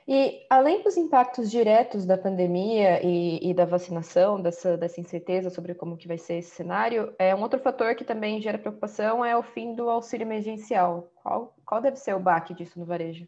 E 0.08 0.46
além 0.52 0.84
dos 0.84 0.98
impactos 0.98 1.50
diretos 1.50 2.06
da 2.06 2.16
pandemia 2.16 3.04
e, 3.04 3.50
e, 3.50 3.54
da 3.56 3.66
vacinação, 3.66 4.40
dessa, 4.40 4.78
dessa 4.78 5.02
incerteza 5.02 5.50
sobre 5.50 5.74
como 5.74 5.98
que 5.98 6.08
vai 6.08 6.18
ser 6.18 6.36
esse 6.36 6.52
cenário, 6.52 7.12
é 7.18 7.34
um 7.34 7.42
outro 7.42 7.60
fator 7.60 7.96
que 7.96 8.04
também 8.04 8.40
gera 8.40 8.60
preocupação 8.60 9.26
é 9.26 9.36
o 9.36 9.42
fim 9.42 9.74
do 9.74 9.90
auxílio 9.90 10.24
emergencial. 10.24 11.12
Qual, 11.16 11.56
qual 11.66 11.82
deve 11.82 11.98
ser 11.98 12.14
o 12.16 12.20
baque 12.20 12.54
disso 12.54 12.80
no 12.80 12.86
varejo? 12.86 13.28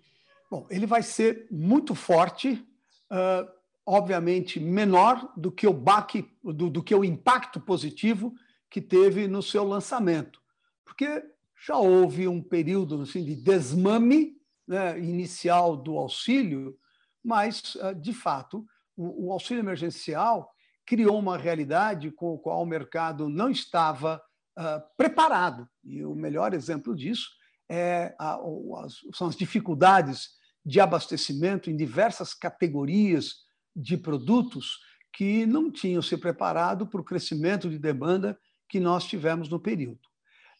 Bom, 0.52 0.68
ele 0.70 0.86
vai 0.86 1.02
ser 1.02 1.48
muito 1.50 1.96
forte, 1.96 2.64
uh, 3.12 3.50
obviamente 3.84 4.60
menor 4.60 5.34
do 5.36 5.52
que 5.52 5.66
o 5.66 5.74
baque, 5.74 6.30
do, 6.44 6.70
do 6.70 6.84
que 6.84 6.94
o 6.94 7.04
impacto 7.04 7.60
positivo 7.60 8.34
que 8.70 8.82
teve 8.82 9.28
no 9.28 9.42
seu 9.42 9.64
lançamento, 9.64 10.40
porque 10.86 11.24
já 11.66 11.76
houve 11.76 12.28
um 12.28 12.40
período 12.40 13.02
assim, 13.02 13.24
de 13.24 13.36
desmame 13.36 14.37
né, 14.68 15.00
inicial 15.00 15.78
do 15.78 15.98
auxílio, 15.98 16.78
mas, 17.24 17.78
ah, 17.82 17.94
de 17.94 18.14
fato, 18.14 18.66
o, 18.96 19.32
auxílio 19.32 19.62
emergencial 19.62 20.52
criou 20.86 21.20
uma 21.20 21.38
realidade 21.38 22.10
com 22.12 22.36
a 22.36 22.40
qual 22.40 22.64
o 22.64 22.66
mercado 22.66 23.30
não 23.30 23.50
estava 23.50 24.22
uh, 24.58 24.82
preparado. 24.96 25.70
E 25.84 26.04
o 26.04 26.16
melhor 26.16 26.54
exemplo 26.54 26.96
disso 26.96 27.30
é 27.70 28.16
a, 28.18 28.40
as, 28.84 28.96
são 29.14 29.28
as 29.28 29.36
dificuldades 29.36 30.30
de 30.66 30.80
abastecimento 30.80 31.70
em 31.70 31.76
diversas 31.76 32.34
categorias 32.34 33.36
de 33.76 33.98
produtos 33.98 34.80
que 35.14 35.46
não 35.46 35.72
tinham 35.72 36.02
se 36.02 36.18
preparado 36.18 36.88
para 36.88 37.02
o 37.02 37.04
crescimento 37.04 37.70
de 37.70 37.78
demanda 37.78 38.40
que 38.68 38.80
nós 38.80 39.06
tivemos 39.06 39.50
no 39.50 39.60
período. 39.60 40.00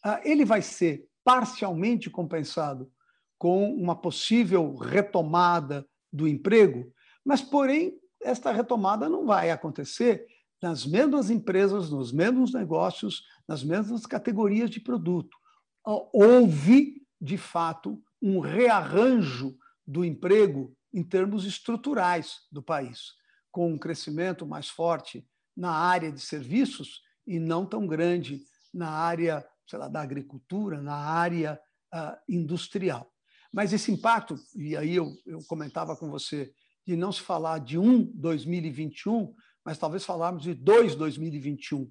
Uh, 0.04 0.20
ele 0.22 0.44
vai 0.44 0.62
ser 0.62 1.08
parcialmente 1.24 2.08
compensado 2.08 2.90
com 3.38 3.72
uma 3.74 3.94
possível 3.94 4.74
retomada 4.74 5.86
do 6.12 6.26
emprego, 6.26 6.92
mas, 7.24 7.40
porém, 7.40 7.98
esta 8.22 8.50
retomada 8.50 9.08
não 9.08 9.26
vai 9.26 9.50
acontecer 9.50 10.26
nas 10.60 10.84
mesmas 10.84 11.30
empresas, 11.30 11.90
nos 11.90 12.12
mesmos 12.12 12.52
negócios, 12.52 13.22
nas 13.46 13.62
mesmas 13.62 14.04
categorias 14.06 14.70
de 14.70 14.80
produto. 14.80 15.36
Houve, 15.84 17.02
de 17.20 17.38
fato, 17.38 18.02
um 18.20 18.40
rearranjo 18.40 19.56
do 19.86 20.04
emprego 20.04 20.74
em 20.92 21.04
termos 21.04 21.44
estruturais 21.44 22.38
do 22.50 22.62
país, 22.62 23.12
com 23.52 23.72
um 23.72 23.78
crescimento 23.78 24.46
mais 24.46 24.68
forte 24.68 25.24
na 25.56 25.70
área 25.70 26.10
de 26.10 26.20
serviços 26.20 27.02
e 27.26 27.38
não 27.38 27.64
tão 27.64 27.86
grande 27.86 28.42
na 28.74 28.90
área 28.90 29.46
sei 29.68 29.78
lá, 29.78 29.88
da 29.88 30.00
agricultura, 30.00 30.80
na 30.80 30.96
área 30.96 31.60
uh, 31.94 32.16
industrial. 32.28 33.12
Mas 33.52 33.72
esse 33.72 33.90
impacto, 33.90 34.36
e 34.54 34.76
aí 34.76 34.94
eu, 34.94 35.12
eu 35.26 35.38
comentava 35.46 35.96
com 35.96 36.10
você, 36.10 36.52
de 36.86 36.96
não 36.96 37.12
se 37.12 37.20
falar 37.20 37.58
de 37.58 37.78
um 37.78 38.04
2021, 38.14 39.34
mas 39.64 39.78
talvez 39.78 40.04
falarmos 40.04 40.42
de 40.42 40.54
dois 40.54 40.94
2021. 40.94 41.90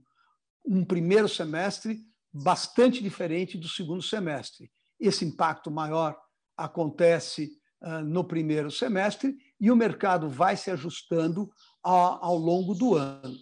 Um 0.65 0.83
primeiro 0.83 1.29
semestre 1.29 1.99
bastante 2.33 3.01
diferente 3.01 3.57
do 3.57 3.67
segundo 3.67 4.01
semestre. 4.01 4.71
Esse 4.99 5.25
impacto 5.25 5.69
maior 5.69 6.17
acontece 6.55 7.51
uh, 7.81 8.03
no 8.03 8.23
primeiro 8.23 8.71
semestre 8.71 9.35
e 9.59 9.71
o 9.71 9.75
mercado 9.75 10.29
vai 10.29 10.57
se 10.57 10.71
ajustando 10.71 11.49
ao, 11.83 12.23
ao 12.23 12.37
longo 12.37 12.73
do 12.73 12.95
ano. 12.95 13.35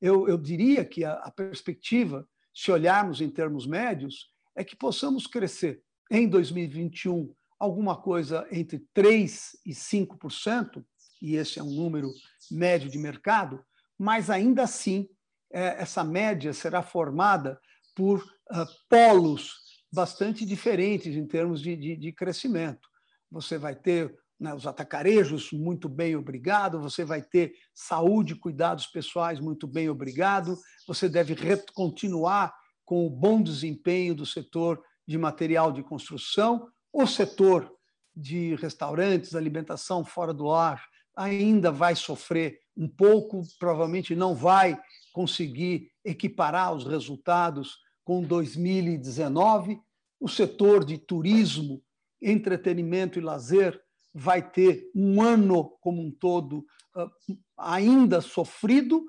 Eu, 0.00 0.28
eu 0.28 0.38
diria 0.38 0.84
que 0.84 1.04
a, 1.04 1.12
a 1.14 1.30
perspectiva, 1.30 2.26
se 2.54 2.70
olharmos 2.70 3.20
em 3.20 3.30
termos 3.30 3.66
médios, 3.66 4.30
é 4.54 4.64
que 4.64 4.76
possamos 4.76 5.26
crescer 5.26 5.82
em 6.10 6.28
2021 6.28 7.34
alguma 7.58 7.96
coisa 7.96 8.46
entre 8.50 8.84
3% 8.94 9.54
e 9.64 9.72
5%, 9.72 10.84
e 11.22 11.36
esse 11.36 11.58
é 11.58 11.62
um 11.62 11.70
número 11.70 12.10
médio 12.50 12.90
de 12.90 12.98
mercado, 12.98 13.64
mas 13.98 14.28
ainda 14.28 14.62
assim 14.62 15.08
é, 15.50 15.80
essa 15.80 16.04
média 16.04 16.52
será 16.52 16.82
formada 16.82 17.58
por 17.94 18.18
uh, 18.20 18.66
polos 18.88 19.54
bastante 19.92 20.44
diferentes 20.44 21.16
em 21.16 21.26
termos 21.26 21.62
de, 21.62 21.74
de, 21.74 21.96
de 21.96 22.12
crescimento. 22.12 22.86
Você 23.30 23.56
vai 23.56 23.74
ter 23.74 24.14
né, 24.38 24.52
os 24.52 24.66
atacarejos 24.66 25.50
muito 25.52 25.88
bem 25.88 26.14
obrigado, 26.14 26.80
você 26.80 27.04
vai 27.04 27.22
ter 27.22 27.54
saúde 27.74 28.34
cuidados 28.34 28.86
pessoais 28.86 29.40
muito 29.40 29.66
bem 29.66 29.88
obrigado, 29.88 30.58
você 30.86 31.08
deve 31.08 31.34
continuar 31.74 32.54
com 32.84 33.06
o 33.06 33.10
bom 33.10 33.42
desempenho 33.42 34.14
do 34.14 34.26
setor 34.26 34.80
de 35.08 35.16
material 35.16 35.72
de 35.72 35.82
construção, 35.82 36.68
o 36.98 37.06
setor 37.06 37.70
de 38.16 38.54
restaurantes, 38.54 39.34
alimentação 39.34 40.02
fora 40.02 40.32
do 40.32 40.50
ar, 40.50 40.82
ainda 41.14 41.70
vai 41.70 41.94
sofrer 41.94 42.58
um 42.74 42.88
pouco, 42.88 43.42
provavelmente 43.58 44.16
não 44.16 44.34
vai 44.34 44.80
conseguir 45.12 45.90
equiparar 46.02 46.72
os 46.72 46.86
resultados 46.86 47.76
com 48.02 48.22
2019. 48.22 49.78
O 50.18 50.26
setor 50.26 50.86
de 50.86 50.96
turismo, 50.96 51.82
entretenimento 52.20 53.18
e 53.18 53.22
lazer 53.22 53.78
vai 54.14 54.40
ter 54.40 54.90
um 54.94 55.20
ano 55.20 55.76
como 55.82 56.00
um 56.00 56.10
todo 56.10 56.64
ah, 56.94 57.10
ainda 57.58 58.22
sofrido, 58.22 59.04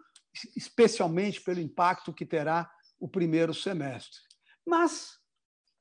especialmente 0.57 1.39
pelo 1.39 1.61
impacto 1.61 2.13
que 2.13 2.25
terá 2.25 2.69
o 2.99 3.07
primeiro 3.07 3.53
semestre. 3.53 4.19
Mas 4.65 5.16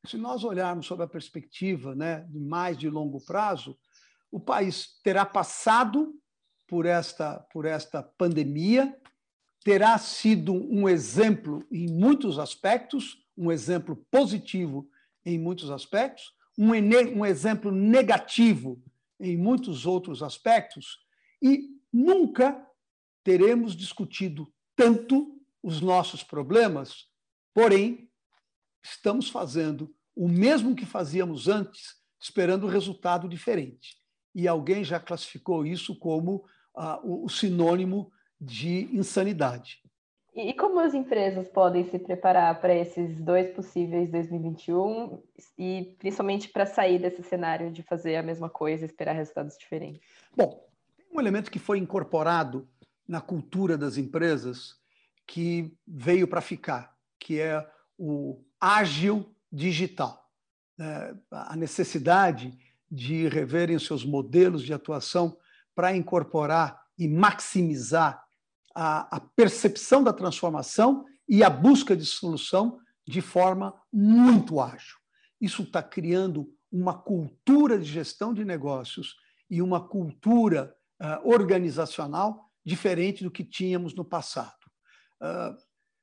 se 0.07 0.16
nós 0.16 0.45
olharmos 0.45 0.87
sobre 0.87 1.05
a 1.05 1.09
perspectiva 1.09 1.95
né, 1.95 2.27
de 2.29 2.38
mais 2.38 2.79
de 2.79 2.88
longo 2.88 3.21
prazo, 3.25 3.79
o 4.31 4.38
país 4.38 5.01
terá 5.03 5.25
passado 5.25 6.14
por 6.66 6.87
esta, 6.87 7.40
por 7.53 7.64
esta 7.64 8.03
pandemia, 8.03 8.97
terá 9.64 9.99
sido 9.99 10.53
um 10.53 10.88
exemplo 10.88 11.64
em 11.71 11.88
muitos 11.88 12.38
aspectos, 12.38 13.25
um 13.37 13.51
exemplo 13.51 13.97
positivo 14.11 14.88
em 15.25 15.38
muitos 15.38 15.71
aspectos, 15.71 16.33
um, 16.57 16.71
um 17.19 17.27
exemplo 17.27 17.71
negativo 17.71 18.83
em 19.19 19.37
muitos 19.37 19.87
outros 19.87 20.23
aspectos, 20.23 20.99
e 21.42 21.71
nunca 21.92 22.64
teremos 23.25 23.75
discutido 23.75 24.53
tanto 24.75 25.37
os 25.62 25.81
nossos 25.81 26.23
problemas, 26.23 27.07
porém, 27.53 28.09
estamos 28.87 29.29
fazendo 29.29 29.92
o 30.14 30.29
mesmo 30.29 30.75
que 30.75 30.87
fazíamos 30.87 31.49
antes, 31.49 31.96
esperando 32.20 32.66
um 32.66 32.70
resultado 32.70 33.29
diferente. 33.29 33.96
E 34.35 34.46
alguém 34.46 34.85
já 34.85 35.01
classificou 35.01 35.66
isso 35.66 35.99
como 35.99 36.44
ah, 36.75 37.01
o 37.03 37.29
sinônimo 37.29 38.11
de 38.40 38.88
insanidade. 38.96 39.81
E 40.35 40.53
como 40.53 40.79
as 40.81 40.92
empresas 40.92 41.49
podem 41.49 41.88
se 41.88 41.99
preparar 41.99 42.61
para 42.61 42.75
esses 42.75 43.22
dois 43.22 43.49
possíveis 43.55 44.11
2021 44.11 45.22
e 45.59 45.96
principalmente 45.99 46.51
para 46.51 46.66
sair 46.66 46.99
desse 46.99 47.22
cenário 47.22 47.72
de 47.72 47.83
fazer 47.83 48.16
a 48.16 48.22
mesma 48.22 48.51
coisa 48.51 48.85
e 48.85 48.87
esperar 48.87 49.14
resultados 49.14 49.57
diferentes? 49.57 50.03
Bom, 50.37 50.62
tem 50.94 51.07
um 51.11 51.20
elemento 51.20 51.51
que 51.51 51.59
foi 51.59 51.79
incorporado 51.79 52.68
na 53.09 53.20
cultura 53.20 53.79
das 53.79 53.96
empresas 53.96 54.75
que 55.27 55.75
veio 55.87 56.29
para 56.29 56.42
ficar, 56.42 56.94
que 57.18 57.40
é 57.40 57.66
o 57.99 58.43
ágil 58.61 59.35
digital. 59.51 60.25
É, 60.79 61.15
a 61.31 61.57
necessidade 61.57 62.57
de 62.91 63.29
reverem 63.29 63.79
seus 63.79 64.05
modelos 64.05 64.63
de 64.63 64.73
atuação 64.73 65.37
para 65.75 65.97
incorporar 65.97 66.81
e 66.99 67.09
maximizar 67.09 68.23
a, 68.75 69.17
a 69.17 69.21
percepção 69.21 70.05
da 70.05 70.13
transformação 70.13 71.05
e 71.29 71.43
a 71.43 71.51
busca 71.51 71.97
de 71.97 72.05
solução 72.05 72.79
de 73.07 73.21
forma 73.21 73.75
muito 73.93 74.61
ágil. 74.61 74.97
Isso 75.41 75.63
está 75.63 75.83
criando 75.83 76.53
uma 76.71 76.95
cultura 76.95 77.79
de 77.79 77.85
gestão 77.85 78.35
de 78.35 78.45
negócios 78.45 79.17
e 79.49 79.63
uma 79.63 79.87
cultura 79.87 80.75
uh, 81.01 81.29
organizacional 81.29 82.51
diferente 82.65 83.23
do 83.23 83.31
que 83.31 83.45
tínhamos 83.45 83.95
no 83.95 84.05
passado. 84.05 84.57
Uh, 85.23 85.57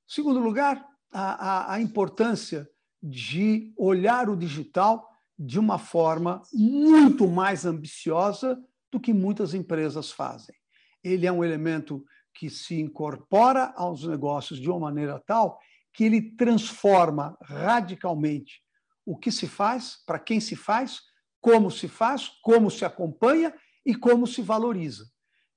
segundo 0.08 0.40
lugar, 0.40 0.84
a, 1.14 1.34
a, 1.34 1.74
a 1.74 1.82
importância 1.82 2.68
de 3.02 3.74
olhar 3.78 4.30
o 4.30 4.36
digital 4.36 5.10
de 5.38 5.60
uma 5.60 5.78
forma 5.78 6.42
muito 6.54 7.28
mais 7.28 7.66
ambiciosa 7.66 8.58
do 8.92 9.00
que 9.00 9.14
muitas 9.14 9.54
empresas 9.54 10.12
fazem. 10.12 10.56
Ele 11.04 11.28
é 11.28 11.32
um 11.32 11.44
elemento 11.44 12.04
que 12.34 12.50
se 12.50 12.80
incorpora 12.80 13.74
aos 13.76 14.06
negócios 14.06 14.60
de 14.60 14.70
uma 14.70 14.80
maneira 14.80 15.22
tal 15.26 15.60
que 15.94 16.04
ele 16.04 16.36
transforma 16.36 17.38
radicalmente 17.42 18.62
o 19.06 19.18
que 19.18 19.32
se 19.32 19.48
faz, 19.48 19.98
para 20.06 20.18
quem 20.18 20.40
se 20.40 20.56
faz, 20.56 21.02
como 21.40 21.70
se 21.70 21.88
faz, 21.88 22.30
como 22.42 22.72
se 22.72 22.86
acompanha 22.86 23.54
e 23.86 23.94
como 23.94 24.26
se 24.26 24.42
valoriza. 24.42 25.06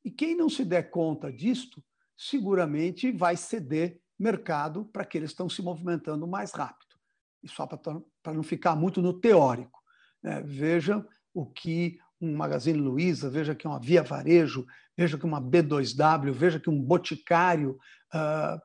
E 0.04 0.10
quem 0.10 0.36
não 0.36 0.48
se 0.48 0.64
der 0.64 0.90
conta 0.90 1.32
disto, 1.32 1.82
seguramente 2.16 3.12
vai 3.12 3.36
ceder 3.36 4.00
mercado 4.18 4.84
para 4.86 5.04
que 5.04 5.18
eles 5.18 5.30
estão 5.30 5.48
se 5.48 5.62
movimentando 5.62 6.26
mais 6.26 6.52
rápido. 6.52 6.96
E 7.42 7.48
só 7.48 7.66
para 7.66 8.32
não 8.32 8.42
ficar 8.42 8.74
muito 8.74 9.02
no 9.02 9.12
teórico. 9.12 9.80
Né? 10.22 10.42
Veja 10.44 11.06
o 11.32 11.46
que 11.46 11.98
um 12.20 12.34
Magazine 12.34 12.78
Luiza, 12.78 13.28
veja 13.28 13.54
que 13.54 13.66
uma 13.66 13.78
Via 13.78 14.02
Varejo, 14.02 14.66
veja 14.96 15.18
que 15.18 15.26
uma 15.26 15.40
B2W, 15.40 16.32
veja 16.32 16.58
que 16.58 16.70
um 16.70 16.80
Boticário, 16.80 17.78
uh, 18.14 18.60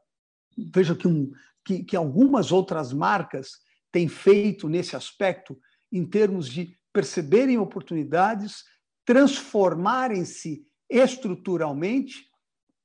veja 0.73 0.95
que, 0.95 1.07
um, 1.07 1.31
que, 1.65 1.83
que 1.83 1.95
algumas 1.95 2.51
outras 2.51 2.93
marcas 2.93 3.59
têm 3.91 4.07
feito 4.07 4.69
nesse 4.69 4.95
aspecto 4.95 5.59
em 5.91 6.05
termos 6.05 6.47
de 6.47 6.77
perceberem 6.93 7.57
oportunidades, 7.57 8.63
transformarem-se 9.05 10.65
estruturalmente 10.89 12.25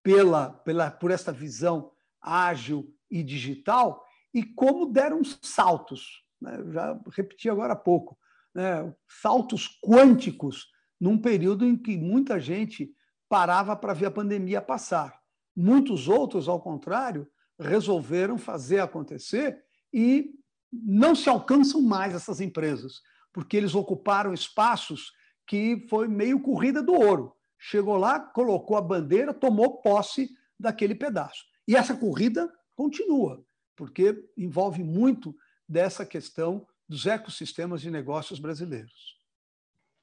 pela, 0.03 0.51
pela, 0.51 0.91
por 0.91 1.11
esta 1.11 1.33
visão 1.33 1.93
ágil 2.27 2.93
e 3.09 3.23
digital 3.23 4.05
e 4.35 4.43
como 4.43 4.87
deram 4.87 5.23
saltos. 5.25 6.25
Né? 6.41 6.59
Já 6.73 7.01
repeti 7.13 7.49
agora 7.49 7.73
há 7.73 7.77
pouco. 7.77 8.19
Né? 8.55 8.93
Saltos 9.09 9.79
quânticos 9.83 10.67
num 11.01 11.17
período 11.17 11.65
em 11.65 11.77
que 11.77 11.97
muita 11.97 12.41
gente 12.41 12.91
parava 13.29 13.77
para 13.77 13.95
ver 13.95 14.07
a 14.07 14.11
pandemia 14.11 14.61
passar. 14.61 15.21
Muitos 15.55 16.09
outros, 16.09 16.49
ao 16.49 16.61
contrário, 16.61 17.27
resolveram 17.59 18.37
fazer 18.37 18.81
acontecer 18.81 19.65
e 19.93 20.35
não 20.73 21.15
se 21.15 21.29
alcançam 21.29 21.81
mais 21.81 22.15
essas 22.15 22.41
empresas, 22.41 23.01
porque 23.33 23.57
eles 23.57 23.75
ocuparam 23.75 24.35
espaços 24.35 25.13
que 25.47 25.87
foi 25.89 26.09
meio 26.09 26.41
corrida 26.41 26.83
do 26.83 26.93
ouro. 26.93 27.35
Chegou 27.59 27.97
lá, 27.97 28.21
colocou 28.21 28.77
a 28.77 28.83
bandeira, 28.83 29.33
tomou 29.33 29.81
posse 29.81 30.31
daquele 30.59 30.95
pedaço. 30.95 31.45
E 31.67 31.75
essa 31.75 31.97
corrida 31.97 32.53
continua, 32.75 33.45
porque 33.75 34.25
envolve 34.37 34.83
muito 34.83 35.35
dessa 35.69 36.07
questão 36.07 36.67
dos 36.89 37.07
ecossistemas 37.07 37.81
de 37.81 37.91
negócios 37.91 38.39
brasileiros. 38.39 39.17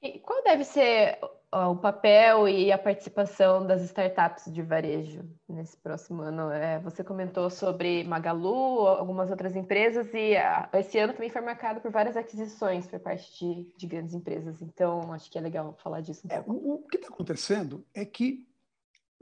E 0.02 0.18
qual 0.18 0.42
deve 0.42 0.64
ser 0.64 1.18
o 1.50 1.76
papel 1.76 2.46
e 2.46 2.70
a 2.70 2.76
participação 2.76 3.66
das 3.66 3.80
startups 3.84 4.52
de 4.52 4.60
varejo 4.60 5.24
nesse 5.48 5.78
próximo 5.78 6.20
ano? 6.20 6.50
É, 6.50 6.78
você 6.80 7.02
comentou 7.02 7.48
sobre 7.48 8.04
Magalu, 8.04 8.86
algumas 8.86 9.30
outras 9.30 9.56
empresas, 9.56 10.12
e 10.12 10.34
esse 10.74 10.98
ano 10.98 11.14
também 11.14 11.30
foi 11.30 11.40
marcado 11.40 11.80
por 11.80 11.90
várias 11.90 12.18
aquisições 12.18 12.86
por 12.86 13.00
parte 13.00 13.32
de, 13.38 13.72
de 13.78 13.86
grandes 13.86 14.12
empresas. 14.12 14.60
Então, 14.60 15.10
acho 15.14 15.30
que 15.30 15.38
é 15.38 15.40
legal 15.40 15.74
falar 15.82 16.02
disso 16.02 16.26
um 16.26 16.30
é, 16.30 16.40
o, 16.46 16.74
o, 16.74 16.86
que 16.86 16.96
está 16.96 17.08
acontecendo 17.08 17.86
é 17.94 18.04
que 18.04 18.46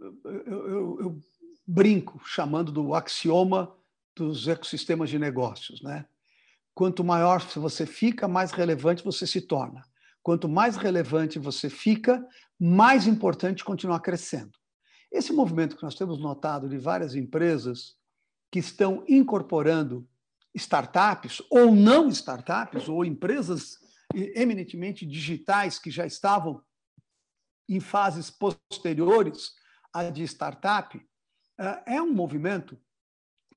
eu, 0.00 0.18
eu, 0.24 1.00
eu 1.00 1.16
brinco 1.66 2.20
chamando 2.24 2.72
do 2.72 2.94
axioma 2.94 3.74
dos 4.14 4.46
ecossistemas 4.46 5.08
de 5.08 5.18
negócios, 5.18 5.82
né? 5.82 6.06
Quanto 6.74 7.04
maior 7.04 7.40
você 7.56 7.84
fica, 7.86 8.26
mais 8.26 8.50
relevante 8.50 9.04
você 9.04 9.26
se 9.26 9.40
torna. 9.40 9.82
Quanto 10.22 10.48
mais 10.48 10.76
relevante 10.76 11.38
você 11.38 11.68
fica, 11.68 12.26
mais 12.58 13.06
importante 13.06 13.64
continuar 13.64 14.00
crescendo. 14.00 14.52
Esse 15.10 15.32
movimento 15.32 15.76
que 15.76 15.82
nós 15.82 15.94
temos 15.94 16.18
notado 16.18 16.68
de 16.68 16.78
várias 16.78 17.14
empresas 17.14 17.96
que 18.50 18.58
estão 18.58 19.04
incorporando 19.08 20.08
startups 20.54 21.42
ou 21.50 21.74
não 21.74 22.08
startups 22.08 22.88
ou 22.88 23.04
empresas 23.04 23.78
eminentemente 24.14 25.06
digitais 25.06 25.78
que 25.78 25.90
já 25.90 26.06
estavam 26.06 26.62
em 27.68 27.80
fases 27.80 28.30
posteriores 28.30 29.52
à 29.92 30.04
de 30.10 30.22
startup, 30.24 31.00
é, 31.62 31.96
é 31.96 32.02
um 32.02 32.12
movimento 32.12 32.76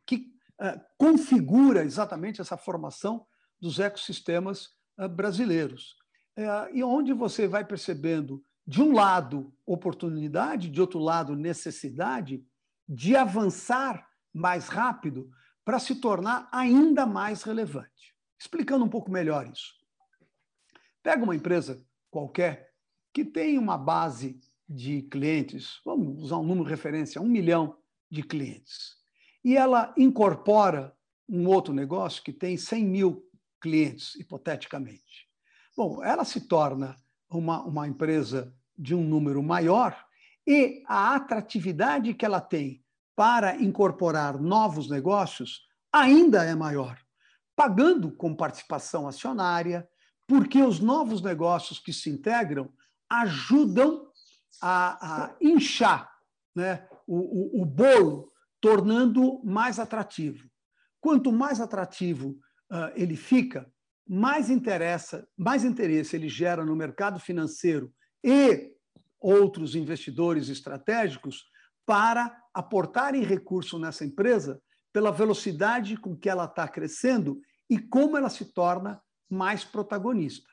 que 0.06 0.32
é, 0.62 0.80
configura 0.98 1.84
exatamente 1.84 2.40
essa 2.40 2.56
formação 2.56 3.26
dos 3.60 3.80
ecossistemas 3.80 4.70
é, 4.98 5.08
brasileiros 5.08 5.96
e 6.74 6.84
onde 6.84 7.14
você 7.14 7.48
vai 7.48 7.64
percebendo, 7.64 8.44
de 8.68 8.82
um 8.82 8.92
lado, 8.94 9.56
oportunidade, 9.66 10.70
de 10.70 10.82
outro 10.82 11.00
lado, 11.00 11.34
necessidade 11.34 12.46
de 12.86 13.16
avançar 13.16 14.06
mais 14.34 14.68
rápido 14.68 15.32
para 15.64 15.80
se 15.80 15.96
tornar 15.96 16.50
ainda 16.52 17.06
mais 17.06 17.44
relevante. 17.44 18.14
Explicando 18.38 18.84
um 18.84 18.90
pouco 18.90 19.10
melhor 19.10 19.50
isso. 19.50 19.76
Pega 21.02 21.24
uma 21.24 21.38
empresa 21.38 21.82
qualquer 22.12 22.74
que 23.14 23.24
tem 23.24 23.58
uma 23.58 23.78
base 23.78 24.38
de 24.68 25.04
clientes, 25.04 25.80
vamos 25.86 26.24
usar 26.24 26.38
um 26.38 26.44
número 26.44 26.66
de 26.66 26.72
referência, 26.72 27.22
um 27.22 27.30
milhão 27.30 27.78
de 28.10 28.24
clientes, 28.24 28.96
e 29.44 29.56
ela 29.56 29.94
incorpora 29.98 30.96
um 31.28 31.48
outro 31.48 31.74
negócio 31.74 32.24
que 32.24 32.32
tem 32.32 32.58
100 32.58 32.86
mil 32.86 33.30
clientes, 33.60 34.16
hipoteticamente. 34.16 35.28
Bom, 35.76 36.04
ela 36.04 36.24
se 36.24 36.42
torna 36.42 36.96
uma, 37.30 37.64
uma 37.64 37.88
empresa 37.88 38.54
de 38.78 38.94
um 38.94 39.04
número 39.04 39.42
maior 39.42 40.06
e 40.48 40.84
a 40.88 41.16
atratividade 41.16 42.14
que 42.14 42.26
ela 42.26 42.40
tem 42.40 42.84
para 43.16 43.56
incorporar 43.56 44.40
novos 44.40 44.90
negócios 44.90 45.66
ainda 45.92 46.44
é 46.44 46.54
maior, 46.54 47.00
pagando 47.56 48.12
com 48.12 48.36
participação 48.36 49.08
acionária, 49.08 49.88
porque 50.28 50.62
os 50.62 50.80
novos 50.80 51.22
negócios 51.22 51.80
que 51.80 51.94
se 51.94 52.10
integram 52.10 52.72
ajudam 53.10 54.08
a, 54.62 55.26
a 55.26 55.36
inchar 55.42 56.12
né, 56.54 56.88
o, 57.08 57.60
o, 57.60 57.62
o, 57.62 57.66
bolo, 57.66 58.32
tornando 58.60 59.42
mais 59.44 59.80
atrativo. 59.80 60.50
Quanto 61.00 61.32
mais 61.32 61.62
atrativo 61.62 62.38
uh, 62.72 62.92
ele 62.96 63.16
fica, 63.16 63.72
mais 64.08 64.50
interessa, 64.50 65.28
mais 65.38 65.64
interesse 65.64 66.16
ele 66.16 66.30
gera 66.30 66.66
no 66.66 66.76
mercado 66.76 67.20
financeiro 67.20 67.94
e 68.24 68.74
outros 69.20 69.76
investidores 69.76 70.50
estratégicos 70.50 71.46
para 71.86 72.36
aportarem 72.54 73.24
recurso 73.24 73.78
nessa 73.78 74.06
empresa 74.06 74.62
pela 74.94 75.12
velocidade 75.12 75.98
com 75.98 76.16
que 76.16 76.30
ela 76.30 76.46
está 76.46 76.68
crescendo 76.68 77.42
e 77.70 77.78
como 77.78 78.16
ela 78.16 78.30
se 78.30 78.46
torna 78.46 79.02
mais 79.30 79.64
protagonista. 79.64 80.48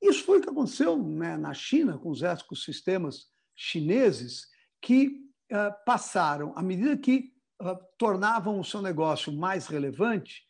Isso 0.00 0.24
foi 0.24 0.38
o 0.38 0.40
que 0.40 0.48
aconteceu 0.48 0.96
né, 0.96 1.36
na 1.36 1.52
China 1.52 1.98
com 1.98 2.10
os 2.10 2.22
ecossistemas 2.22 3.26
chineses 3.54 4.46
que 4.80 5.27
passaram, 5.84 6.52
à 6.56 6.62
medida 6.62 6.96
que 6.96 7.32
uh, 7.62 7.76
tornavam 7.96 8.60
o 8.60 8.64
seu 8.64 8.82
negócio 8.82 9.32
mais 9.32 9.66
relevante, 9.66 10.42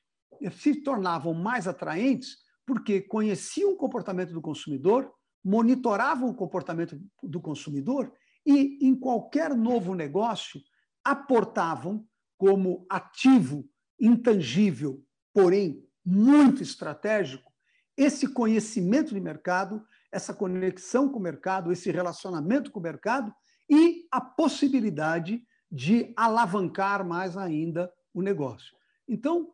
se 0.53 0.83
tornavam 0.83 1.35
mais 1.35 1.67
atraentes 1.67 2.39
porque 2.67 3.01
conheciam 3.01 3.73
o 3.73 3.77
comportamento 3.77 4.33
do 4.33 4.43
consumidor, 4.43 5.11
monitoravam 5.43 6.29
o 6.29 6.35
comportamento 6.35 7.01
do 7.23 7.41
consumidor 7.41 8.13
e, 8.45 8.87
em 8.87 8.95
qualquer 8.95 9.55
novo 9.55 9.95
negócio, 9.95 10.61
aportavam 11.03 12.07
como 12.37 12.87
ativo 12.91 13.69
intangível, 13.99 15.03
porém 15.33 15.83
muito 16.05 16.63
estratégico, 16.63 17.51
esse 17.97 18.29
conhecimento 18.29 19.15
de 19.15 19.21
mercado, 19.21 19.83
essa 20.13 20.33
conexão 20.33 21.09
com 21.09 21.19
o 21.19 21.23
mercado, 21.23 21.73
esse 21.73 21.91
relacionamento 21.91 22.71
com 22.71 22.79
o 22.79 22.83
mercado 22.83 23.35
e 23.69 24.07
a 24.11 24.21
possibilidade 24.21 25.43
de 25.71 26.13
alavancar 26.17 27.07
mais 27.07 27.37
ainda 27.37 27.93
o 28.15 28.23
negócio. 28.23 28.75
Então, 29.07 29.53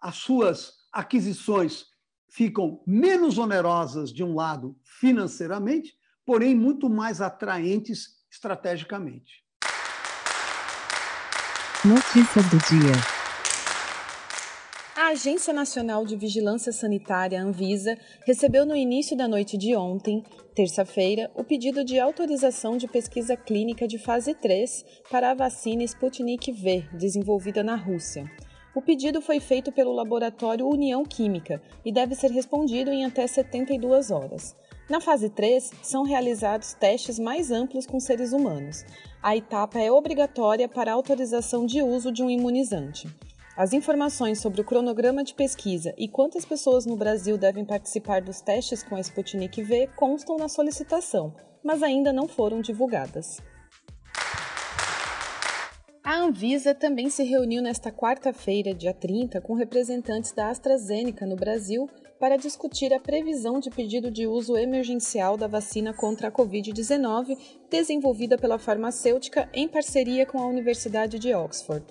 as 0.00 0.16
suas 0.16 0.74
aquisições 0.92 1.86
ficam 2.28 2.82
menos 2.86 3.38
onerosas 3.38 4.12
de 4.12 4.24
um 4.24 4.34
lado 4.34 4.76
financeiramente, 4.82 5.96
porém 6.24 6.54
muito 6.54 6.88
mais 6.90 7.20
atraentes 7.20 8.16
estrategicamente. 8.30 9.44
Notícias 11.84 12.44
do 12.50 12.58
dia. 12.58 13.15
A 14.96 15.08
Agência 15.08 15.52
Nacional 15.52 16.06
de 16.06 16.16
Vigilância 16.16 16.72
Sanitária, 16.72 17.42
Anvisa, 17.42 17.98
recebeu 18.24 18.64
no 18.64 18.74
início 18.74 19.14
da 19.14 19.28
noite 19.28 19.58
de 19.58 19.76
ontem, 19.76 20.24
terça-feira, 20.54 21.30
o 21.34 21.44
pedido 21.44 21.84
de 21.84 22.00
autorização 22.00 22.78
de 22.78 22.88
pesquisa 22.88 23.36
clínica 23.36 23.86
de 23.86 23.98
fase 23.98 24.32
3 24.32 24.86
para 25.10 25.30
a 25.30 25.34
vacina 25.34 25.82
Sputnik 25.82 26.50
V, 26.50 26.88
desenvolvida 26.94 27.62
na 27.62 27.76
Rússia. 27.76 28.24
O 28.74 28.80
pedido 28.80 29.20
foi 29.20 29.38
feito 29.38 29.70
pelo 29.70 29.92
laboratório 29.92 30.66
União 30.66 31.04
Química 31.04 31.60
e 31.84 31.92
deve 31.92 32.14
ser 32.14 32.30
respondido 32.30 32.90
em 32.90 33.04
até 33.04 33.26
72 33.26 34.10
horas. 34.10 34.56
Na 34.88 34.98
fase 34.98 35.28
3, 35.28 35.72
são 35.82 36.04
realizados 36.04 36.72
testes 36.72 37.18
mais 37.18 37.50
amplos 37.50 37.86
com 37.86 38.00
seres 38.00 38.32
humanos. 38.32 38.82
A 39.22 39.36
etapa 39.36 39.78
é 39.78 39.92
obrigatória 39.92 40.66
para 40.66 40.90
a 40.90 40.94
autorização 40.94 41.66
de 41.66 41.82
uso 41.82 42.10
de 42.10 42.22
um 42.22 42.30
imunizante. 42.30 43.06
As 43.56 43.72
informações 43.72 44.38
sobre 44.38 44.60
o 44.60 44.64
cronograma 44.64 45.24
de 45.24 45.32
pesquisa 45.32 45.94
e 45.96 46.06
quantas 46.06 46.44
pessoas 46.44 46.84
no 46.84 46.94
Brasil 46.94 47.38
devem 47.38 47.64
participar 47.64 48.20
dos 48.20 48.42
testes 48.42 48.82
com 48.82 48.94
a 48.94 49.00
Sputnik 49.00 49.62
V 49.62 49.88
constam 49.96 50.36
na 50.36 50.46
solicitação, 50.46 51.34
mas 51.64 51.82
ainda 51.82 52.12
não 52.12 52.28
foram 52.28 52.60
divulgadas. 52.60 53.40
A 56.04 56.18
Anvisa 56.18 56.74
também 56.74 57.08
se 57.08 57.24
reuniu 57.24 57.62
nesta 57.62 57.90
quarta-feira, 57.90 58.74
dia 58.74 58.92
30, 58.92 59.40
com 59.40 59.54
representantes 59.54 60.32
da 60.32 60.50
AstraZeneca 60.50 61.24
no 61.24 61.34
Brasil 61.34 61.88
para 62.20 62.36
discutir 62.36 62.92
a 62.92 63.00
previsão 63.00 63.58
de 63.58 63.70
pedido 63.70 64.10
de 64.10 64.26
uso 64.26 64.58
emergencial 64.58 65.38
da 65.38 65.46
vacina 65.46 65.94
contra 65.94 66.28
a 66.28 66.30
Covid-19 66.30 67.38
desenvolvida 67.70 68.36
pela 68.36 68.58
farmacêutica 68.58 69.48
em 69.54 69.66
parceria 69.66 70.26
com 70.26 70.38
a 70.38 70.46
Universidade 70.46 71.18
de 71.18 71.34
Oxford. 71.34 71.84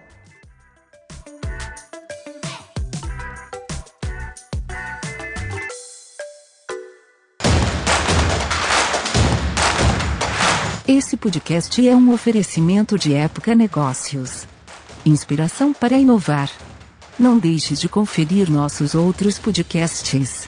Esse 10.88 11.18
podcast 11.18 11.88
é 11.88 11.96
um 11.96 12.14
oferecimento 12.14 12.98
de 12.98 13.16
Época 13.16 13.56
Negócios. 13.56 14.48
Inspiração 15.04 15.74
para 15.74 15.98
inovar. 15.98 16.52
Não 17.18 17.40
deixe 17.40 17.74
de 17.74 17.90
conferir 17.90 18.50
nossos 18.52 18.94
outros 18.94 19.40
podcasts. 19.40 20.48